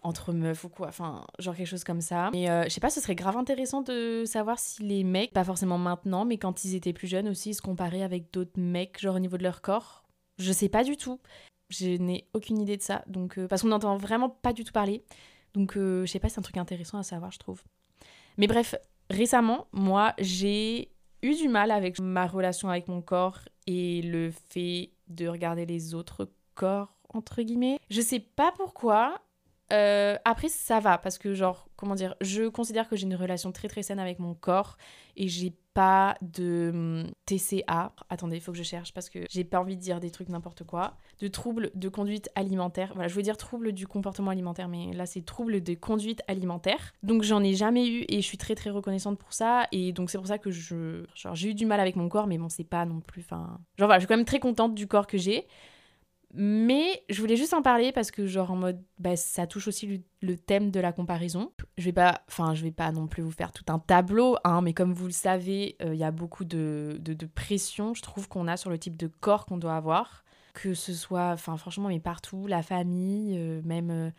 entre 0.03 0.33
meufs 0.33 0.65
ou 0.65 0.69
quoi, 0.69 0.89
enfin, 0.89 1.25
genre 1.39 1.55
quelque 1.55 1.67
chose 1.67 1.85
comme 1.85 2.01
ça. 2.01 2.31
Et 2.33 2.51
euh, 2.51 2.65
je 2.65 2.69
sais 2.71 2.81
pas, 2.81 2.91
ce 2.91 3.01
serait 3.01 3.15
grave 3.15 3.37
intéressant 3.37 3.83
de 3.83 4.25
savoir 4.27 4.59
si 4.59 4.83
les 4.83 5.05
mecs, 5.05 5.33
pas 5.33 5.45
forcément 5.45 5.79
maintenant, 5.79 6.25
mais 6.25 6.39
quand 6.39 6.65
ils 6.65 6.75
étaient 6.75 6.93
plus 6.93 7.09
jeunes 7.09 7.29
aussi, 7.29 7.51
ils 7.51 7.55
se 7.55 7.63
comparaient 7.63 8.03
avec 8.03 8.33
d'autres 8.33 8.59
mecs, 8.59 9.01
genre 9.01 9.17
au 9.17 9.19
niveau 9.19 9.37
de 9.37 9.43
leur 9.43 9.61
corps. 9.61 10.05
Je 10.39 10.53
sais 10.53 10.69
pas 10.69 10.85
du 10.85 10.97
tout. 10.97 11.21
Je 11.69 11.97
n'ai 11.99 12.27
aucune 12.35 12.59
idée 12.59 12.77
de 12.77 12.83
ça, 12.83 13.05
donc 13.07 13.39
euh, 13.39 13.47
parce 13.47 13.63
qu'on 13.63 13.69
n'entend 13.69 13.97
vraiment 13.97 14.29
pas 14.29 14.53
du 14.53 14.65
tout 14.65 14.73
parler. 14.73 15.05
Donc 15.55 15.77
euh, 15.77 16.05
je 16.07 16.11
sais 16.11 16.19
pas, 16.19 16.29
c'est 16.29 16.39
un 16.39 16.43
truc 16.43 16.57
intéressant 16.57 16.99
à 16.99 17.03
savoir, 17.03 17.31
je 17.31 17.39
trouve. 17.39 17.63
Mais 18.39 18.47
bref, 18.47 18.75
récemment, 19.09 19.67
moi, 19.73 20.15
j'ai 20.19 20.91
eu 21.23 21.35
du 21.35 21.49
mal 21.49 21.71
avec 21.71 22.01
ma 22.01 22.27
relation 22.27 22.71
avec 22.71 22.89
mon 22.89 23.03
corps 23.03 23.41
et 23.67 24.03
le 24.03 24.31
fait 24.31 24.91
de 25.09 25.29
regarder 25.29 25.67
les 25.67 25.95
autres 25.95 26.31
corps 26.55 26.95
entre 27.15 27.43
guillemets. 27.43 27.79
Je 27.91 28.01
sais 28.01 28.21
pas 28.21 28.53
pourquoi, 28.57 29.21
euh, 29.73 30.17
après, 30.25 30.49
ça 30.49 30.81
va 30.81 30.99
parce 30.99 31.19
que, 31.19 31.35
genre, 31.35 31.69
comment 31.77 31.95
dire, 31.95 32.15
je 32.21 32.49
considère 32.49 32.89
que 32.89 32.97
j'ai 32.97 33.05
une 33.05 33.15
relation 33.15 33.53
très 33.53 33.69
très 33.69 33.83
saine 33.83 33.99
avec 33.99 34.19
mon 34.19 34.35
corps 34.35 34.77
et 35.17 35.29
j'ai 35.29 35.55
pas 35.75 36.17
de 36.21 36.71
hum, 36.73 37.11
TCA. 37.27 37.93
Attendez, 38.09 38.37
il 38.37 38.41
faut 38.41 38.53
que 38.53 38.59
je 38.59 38.63
cherche 38.63 38.93
parce 38.93 39.09
que 39.09 39.21
j'ai 39.31 39.45
pas 39.45 39.61
envie 39.61 39.77
de 39.77 39.81
dire 39.81 40.01
des 40.01 40.11
trucs 40.11 40.29
n'importe 40.29 40.65
quoi. 40.65 40.97
De 41.21 41.29
troubles 41.29 41.71
de 41.75 41.89
conduite 41.89 42.29
alimentaire. 42.35 42.91
Voilà, 42.95 43.09
je 43.09 43.15
veux 43.15 43.23
dire 43.23 43.37
troubles 43.37 43.73
du 43.73 43.87
comportement 43.87 44.31
alimentaire, 44.31 44.69
mais 44.69 44.93
là 44.93 45.07
c'est 45.07 45.25
troubles 45.25 45.63
de 45.63 45.75
conduite 45.75 46.23
alimentaire. 46.27 46.93
Donc 47.03 47.23
j'en 47.23 47.43
ai 47.43 47.55
jamais 47.55 47.89
eu 47.89 48.05
et 48.09 48.17
je 48.21 48.27
suis 48.27 48.39
très 48.39 48.55
très 48.55 48.71
reconnaissante 48.71 49.19
pour 49.19 49.33
ça. 49.33 49.67
Et 49.73 49.93
donc 49.93 50.11
c'est 50.11 50.19
pour 50.19 50.27
ça 50.27 50.39
que 50.39 50.51
je. 50.51 51.05
Genre, 51.15 51.35
j'ai 51.35 51.51
eu 51.51 51.55
du 51.55 51.67
mal 51.67 51.81
avec 51.81 51.97
mon 51.97 52.09
corps, 52.09 52.27
mais 52.27 52.39
bon, 52.39 52.49
c'est 52.49 52.65
pas 52.65 52.85
non 52.85 53.01
plus. 53.01 53.23
Enfin. 53.23 53.61
Genre 53.79 53.87
voilà, 53.87 53.99
je 53.99 54.01
suis 54.01 54.09
quand 54.09 54.17
même 54.17 54.27
très 54.27 54.41
contente 54.41 54.75
du 54.75 54.87
corps 54.89 55.07
que 55.07 55.19
j'ai. 55.19 55.47
Mais 56.33 57.03
je 57.09 57.21
voulais 57.21 57.37
juste 57.37 57.55
en 57.55 57.63
parler 57.63 57.91
parce 57.91 58.13
que 58.13 58.25
genre 58.25 58.53
en 58.53 58.57
mode 58.57 58.81
bah, 58.99 59.17
ça 59.17 59.49
touche 59.49 59.67
aussi 59.67 60.05
le, 60.23 60.37
thème 60.37 60.71
de 60.71 60.79
la 60.79 60.93
comparaison. 60.93 61.53
Je 61.77 61.85
vais 61.85 61.93
pas 61.93 62.23
enfin 62.29 62.55
je 62.55 62.63
vais 62.63 62.71
pas 62.71 62.93
non 62.93 63.09
plus 63.09 63.23
vous 63.23 63.33
faire 63.33 63.51
tout 63.51 63.65
un 63.69 63.81
tableau 63.81 64.37
hein, 64.45 64.63
mais 64.63 64.73
comme 64.73 64.93
vous 64.93 65.07
le 65.07 65.13
savez, 65.13 65.77
euh, 65.83 65.93
il 65.93 65.99
y 65.99 66.05
a 66.05 66.13
beaucoup 66.13 66.45
de, 66.45 66.99
de, 67.01 67.27
pression 67.27 67.95
je 67.95 68.03
trouve 68.03 68.29
qu'on 68.29 68.47
a 68.47 68.57
sur 68.57 68.71
le 68.71 68.79
type 68.79 68.97
de 68.97 69.09
corps 69.09 69.45
qu'on 69.45 69.59
doit 69.59 69.75
avoir, 69.75 70.25
que 70.55 70.75
ce 70.75 70.93
soit 70.93 71.31
enfin 71.33 71.57
franchement 71.57 71.89
mais 71.89 72.01
partout, 72.01 72.47
la 72.47 72.63
famille, 72.63 73.37
euh, 73.37 73.61
même 73.65 74.13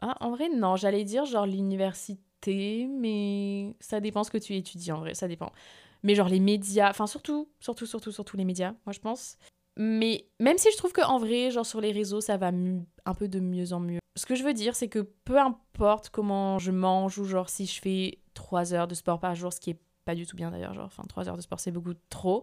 ah, 0.00 0.16
en 0.20 0.30
vrai 0.30 0.48
non, 0.48 0.76
j'allais 0.76 1.04
dire 1.04 1.24
genre 1.24 1.46
l'université 1.46 2.86
mais 2.88 3.74
ça 3.80 4.00
dépend 4.00 4.22
ce 4.22 4.30
que 4.30 4.38
tu 4.38 4.54
étudies 4.54 4.92
en 4.92 5.00
vrai, 5.00 5.14
ça 5.14 5.26
dépend. 5.26 5.50
Mais 6.04 6.14
genre 6.14 6.28
les 6.28 6.38
médias, 6.38 6.90
enfin 6.90 7.08
surtout 7.08 7.48
surtout 7.58 7.86
surtout 7.86 8.12
surtout 8.12 8.36
les 8.36 8.44
médias, 8.44 8.74
moi 8.84 8.92
je 8.92 9.00
pense 9.00 9.36
mais 9.76 10.26
même 10.40 10.58
si 10.58 10.70
je 10.72 10.76
trouve 10.76 10.92
qu'en 10.92 11.18
vrai, 11.18 11.50
genre 11.50 11.66
sur 11.66 11.80
les 11.80 11.92
réseaux, 11.92 12.20
ça 12.20 12.36
va 12.36 12.48
un 12.48 13.14
peu 13.14 13.28
de 13.28 13.40
mieux 13.40 13.72
en 13.72 13.80
mieux. 13.80 13.98
Ce 14.16 14.24
que 14.24 14.34
je 14.34 14.42
veux 14.42 14.54
dire, 14.54 14.74
c'est 14.74 14.88
que 14.88 15.00
peu 15.24 15.38
importe 15.38 16.08
comment 16.08 16.58
je 16.58 16.70
mange 16.70 17.18
ou 17.18 17.24
genre 17.24 17.50
si 17.50 17.66
je 17.66 17.80
fais 17.80 18.18
3 18.34 18.72
heures 18.72 18.88
de 18.88 18.94
sport 18.94 19.20
par 19.20 19.34
jour, 19.34 19.52
ce 19.52 19.60
qui 19.60 19.70
est 19.70 19.78
pas 20.06 20.14
du 20.14 20.26
tout 20.26 20.36
bien 20.36 20.50
d'ailleurs, 20.50 20.72
genre 20.72 20.86
enfin 20.86 21.02
3 21.06 21.28
heures 21.28 21.36
de 21.36 21.42
sport 21.42 21.60
c'est 21.60 21.70
beaucoup 21.70 21.94
trop. 22.08 22.42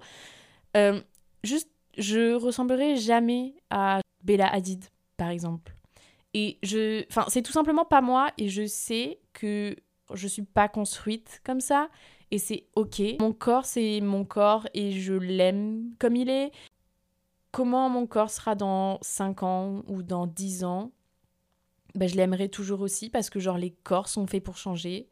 Euh, 0.78 1.02
juste, 1.43 1.69
je 1.98 2.36
ressemblerai 2.36 2.98
jamais 2.98 3.56
à 3.72 4.02
Bella 4.24 4.48
Hadid, 4.48 4.86
par 5.17 5.30
exemple. 5.30 5.76
Et 6.36 6.60
je. 6.62 7.06
Enfin, 7.10 7.26
c'est 7.30 7.41
tout 7.41 7.52
simplement 7.52 7.86
pas 7.86 8.02
moi 8.02 8.30
et 8.38 8.50
je 8.50 8.65
sais 8.65 9.19
que 9.34 9.76
je 10.13 10.28
suis 10.28 10.43
pas 10.43 10.67
construite 10.67 11.41
comme 11.43 11.62
ça 11.62 11.89
et 12.32 12.38
c'est 12.39 12.65
ok. 12.76 13.02
Mon 13.19 13.34
corps, 13.34 13.65
c'est 13.65 14.02
mon 14.02 14.26
corps 14.26 14.67
et 14.74 14.91
je 14.91 15.13
l'aime 15.13 15.93
comme 16.00 16.15
il 16.15 16.30
est 16.30 16.52
comment 17.54 17.88
mon 17.88 18.08
corps 18.08 18.32
sera 18.32 18.56
dans 18.56 18.98
5 19.02 19.44
ans 19.44 19.84
ou 19.88 20.04
dans 20.04 20.28
10 20.28 20.66
ans, 20.66 20.92
ben, 21.96 22.10
je 22.10 22.16
l'aimerais 22.16 22.50
toujours 22.50 22.82
aussi 22.82 23.10
parce 23.10 23.30
que 23.30 23.39
genre 23.39 23.58
les 23.58 23.72
corps 23.72 24.10
sont 24.10 24.28
faits 24.28 24.44
pour 24.44 24.58
changer. 24.58 25.08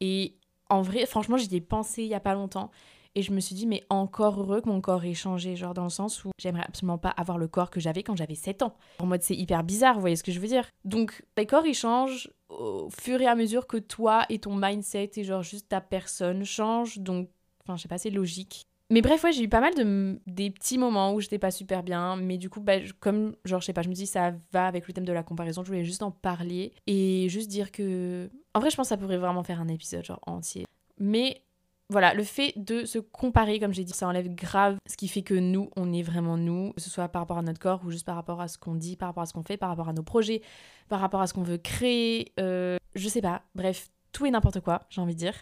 Et 0.00 0.36
en 0.68 0.82
vrai, 0.82 1.06
franchement, 1.06 1.38
j'y 1.38 1.54
ai 1.54 1.60
pensé 1.60 2.02
il 2.02 2.08
y 2.08 2.14
a 2.14 2.20
pas 2.20 2.34
longtemps 2.34 2.70
et 3.14 3.22
je 3.22 3.32
me 3.32 3.40
suis 3.40 3.54
dit 3.54 3.66
mais 3.66 3.84
encore 3.90 4.40
heureux 4.40 4.60
que 4.60 4.68
mon 4.68 4.80
corps 4.80 5.04
ait 5.04 5.14
changé, 5.14 5.56
genre 5.56 5.72
dans 5.72 5.84
le 5.84 5.90
sens 5.90 6.24
où 6.24 6.30
j'aimerais 6.38 6.64
absolument 6.66 6.98
pas 6.98 7.10
avoir 7.10 7.38
le 7.38 7.48
corps 7.48 7.70
que 7.70 7.80
j'avais 7.80 8.02
quand 8.02 8.16
j'avais 8.16 8.34
7 8.34 8.62
ans. 8.62 8.76
En 8.98 9.06
mode 9.06 9.22
c'est 9.22 9.36
hyper 9.36 9.62
bizarre, 9.64 9.94
vous 9.94 10.00
voyez 10.00 10.16
ce 10.16 10.22
que 10.22 10.32
je 10.32 10.40
veux 10.40 10.46
dire 10.48 10.68
Donc 10.84 11.24
les 11.36 11.46
corps 11.46 11.66
ils 11.66 11.74
changent 11.74 12.30
au 12.48 12.90
fur 12.90 13.20
et 13.20 13.26
à 13.26 13.34
mesure 13.34 13.66
que 13.66 13.76
toi 13.76 14.26
et 14.28 14.40
ton 14.40 14.54
mindset 14.54 15.12
et 15.16 15.24
genre 15.24 15.42
juste 15.42 15.68
ta 15.68 15.80
personne 15.80 16.44
changent. 16.44 16.98
Donc 16.98 17.28
enfin 17.62 17.76
je 17.76 17.82
sais 17.82 17.88
pas, 17.88 17.98
c'est 17.98 18.10
logique. 18.10 18.67
Mais 18.90 19.02
bref, 19.02 19.22
ouais, 19.22 19.32
j'ai 19.32 19.42
eu 19.42 19.48
pas 19.48 19.60
mal 19.60 19.74
de 19.74 20.18
des 20.26 20.50
petits 20.50 20.78
moments 20.78 21.12
où 21.12 21.20
j'étais 21.20 21.38
pas 21.38 21.50
super 21.50 21.82
bien, 21.82 22.16
mais 22.16 22.38
du 22.38 22.48
coup, 22.48 22.60
bah, 22.60 22.78
comme 23.00 23.36
genre, 23.44 23.60
je 23.60 23.66
sais 23.66 23.72
pas, 23.74 23.82
je 23.82 23.88
me 23.88 23.94
dis 23.94 24.06
ça 24.06 24.32
va 24.52 24.66
avec 24.66 24.86
le 24.88 24.94
thème 24.94 25.04
de 25.04 25.12
la 25.12 25.22
comparaison, 25.22 25.62
je 25.62 25.68
voulais 25.68 25.84
juste 25.84 26.02
en 26.02 26.10
parler 26.10 26.72
et 26.86 27.28
juste 27.28 27.48
dire 27.48 27.70
que. 27.70 28.30
En 28.54 28.60
vrai, 28.60 28.70
je 28.70 28.76
pense 28.76 28.86
que 28.86 28.90
ça 28.90 28.96
pourrait 28.96 29.18
vraiment 29.18 29.42
faire 29.42 29.60
un 29.60 29.68
épisode 29.68 30.04
genre 30.04 30.20
entier. 30.26 30.64
Mais 30.98 31.42
voilà, 31.90 32.12
le 32.12 32.22
fait 32.22 32.52
de 32.56 32.84
se 32.84 32.98
comparer, 32.98 33.58
comme 33.60 33.72
j'ai 33.72 33.84
dit, 33.84 33.92
ça 33.92 34.06
enlève 34.06 34.34
grave 34.34 34.76
ce 34.86 34.96
qui 34.96 35.08
fait 35.08 35.22
que 35.22 35.34
nous, 35.34 35.70
on 35.76 35.92
est 35.92 36.02
vraiment 36.02 36.36
nous, 36.36 36.72
que 36.74 36.82
ce 36.82 36.90
soit 36.90 37.08
par 37.08 37.22
rapport 37.22 37.38
à 37.38 37.42
notre 37.42 37.60
corps 37.60 37.82
ou 37.84 37.90
juste 37.90 38.04
par 38.04 38.14
rapport 38.16 38.40
à 38.40 38.48
ce 38.48 38.58
qu'on 38.58 38.74
dit, 38.74 38.96
par 38.96 39.08
rapport 39.08 39.22
à 39.22 39.26
ce 39.26 39.32
qu'on 39.32 39.42
fait, 39.42 39.56
par 39.56 39.70
rapport 39.70 39.88
à 39.88 39.92
nos 39.94 40.02
projets, 40.02 40.42
par 40.88 41.00
rapport 41.00 41.20
à 41.20 41.26
ce 41.26 41.32
qu'on 41.32 41.42
veut 41.42 41.56
créer, 41.56 42.32
euh, 42.40 42.76
je 42.94 43.08
sais 43.08 43.22
pas, 43.22 43.42
bref, 43.54 43.88
tout 44.12 44.26
et 44.26 44.30
n'importe 44.30 44.60
quoi, 44.60 44.82
j'ai 44.90 45.00
envie 45.00 45.14
de 45.14 45.20
dire 45.20 45.34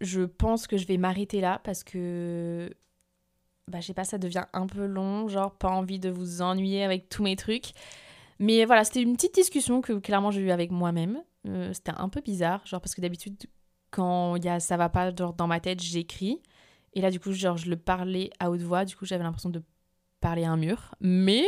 je 0.00 0.22
pense 0.22 0.66
que 0.66 0.76
je 0.76 0.86
vais 0.86 0.96
m'arrêter 0.96 1.40
là 1.40 1.60
parce 1.64 1.82
que 1.84 2.74
bah 3.68 3.80
je 3.80 3.86
sais 3.86 3.94
pas, 3.94 4.04
ça 4.04 4.18
devient 4.18 4.44
un 4.52 4.66
peu 4.66 4.84
long, 4.84 5.28
genre 5.28 5.52
pas 5.52 5.68
envie 5.68 5.98
de 5.98 6.10
vous 6.10 6.42
ennuyer 6.42 6.84
avec 6.84 7.08
tous 7.08 7.22
mes 7.22 7.36
trucs. 7.36 7.72
Mais 8.38 8.64
voilà, 8.64 8.84
c'était 8.84 9.02
une 9.02 9.14
petite 9.14 9.34
discussion 9.34 9.80
que 9.80 9.92
clairement 9.94 10.30
j'ai 10.30 10.40
eue 10.40 10.50
avec 10.50 10.70
moi-même. 10.70 11.22
Euh, 11.46 11.72
c'était 11.72 11.92
un 11.96 12.08
peu 12.08 12.20
bizarre, 12.20 12.66
genre 12.66 12.80
parce 12.80 12.94
que 12.94 13.00
d'habitude 13.00 13.36
quand 13.90 14.36
il 14.36 14.44
y 14.44 14.48
a 14.48 14.60
ça 14.60 14.76
va 14.76 14.88
pas 14.88 15.14
genre 15.14 15.34
dans 15.34 15.46
ma 15.46 15.60
tête, 15.60 15.80
j'écris 15.80 16.40
et 16.94 17.00
là 17.00 17.10
du 17.10 17.20
coup 17.20 17.32
genre 17.32 17.56
je 17.56 17.70
le 17.70 17.76
parlais 17.76 18.30
à 18.40 18.50
haute 18.50 18.62
voix, 18.62 18.84
du 18.84 18.96
coup 18.96 19.06
j'avais 19.06 19.24
l'impression 19.24 19.50
de 19.50 19.62
parler 20.20 20.44
à 20.44 20.50
un 20.50 20.56
mur. 20.56 20.94
Mais 21.00 21.44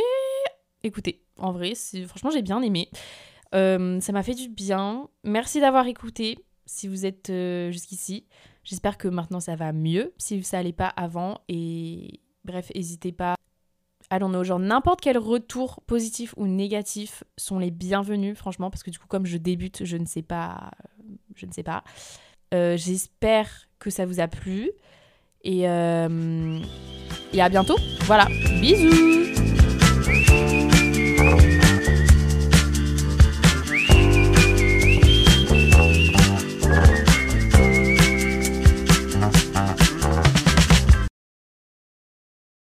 écoutez, 0.83 1.23
en 1.37 1.51
vrai, 1.51 1.73
franchement 2.07 2.31
j'ai 2.31 2.41
bien 2.41 2.61
aimé. 2.61 2.89
Euh, 3.53 3.99
ça 3.99 4.11
m'a 4.11 4.23
fait 4.23 4.33
du 4.33 4.49
bien. 4.49 5.07
Merci 5.23 5.59
d'avoir 5.59 5.87
écouté 5.87 6.39
si 6.65 6.87
vous 6.87 7.05
êtes 7.05 7.29
euh, 7.29 7.71
jusqu'ici. 7.71 8.25
J'espère 8.63 8.97
que 8.97 9.07
maintenant 9.07 9.39
ça 9.39 9.55
va 9.55 9.73
mieux, 9.73 10.13
si 10.17 10.41
ça 10.43 10.59
allait 10.59 10.73
pas 10.73 10.87
avant. 10.87 11.41
Et 11.49 12.21
bref, 12.45 12.71
n'hésitez 12.75 13.11
pas. 13.11 13.35
Allons-nous, 14.09 14.43
genre 14.43 14.59
n'importe 14.59 15.01
quel 15.01 15.17
retour 15.17 15.81
positif 15.87 16.33
ou 16.37 16.47
négatif 16.47 17.23
sont 17.37 17.59
les 17.59 17.71
bienvenus, 17.71 18.37
franchement, 18.37 18.69
parce 18.69 18.83
que 18.83 18.91
du 18.91 18.99
coup, 18.99 19.07
comme 19.07 19.25
je 19.25 19.37
débute, 19.37 19.85
je 19.85 19.97
ne 19.97 20.05
sais 20.05 20.21
pas. 20.21 20.71
Je 21.35 21.45
ne 21.45 21.51
sais 21.51 21.63
pas. 21.63 21.83
Euh, 22.53 22.77
j'espère 22.77 23.49
que 23.79 23.89
ça 23.89 24.05
vous 24.05 24.19
a 24.19 24.27
plu. 24.27 24.71
Euh, 25.45 26.59
et 27.33 27.41
à 27.41 27.49
bientôt. 27.49 27.77
Voilà. 28.01 28.27
Bisous 28.61 29.22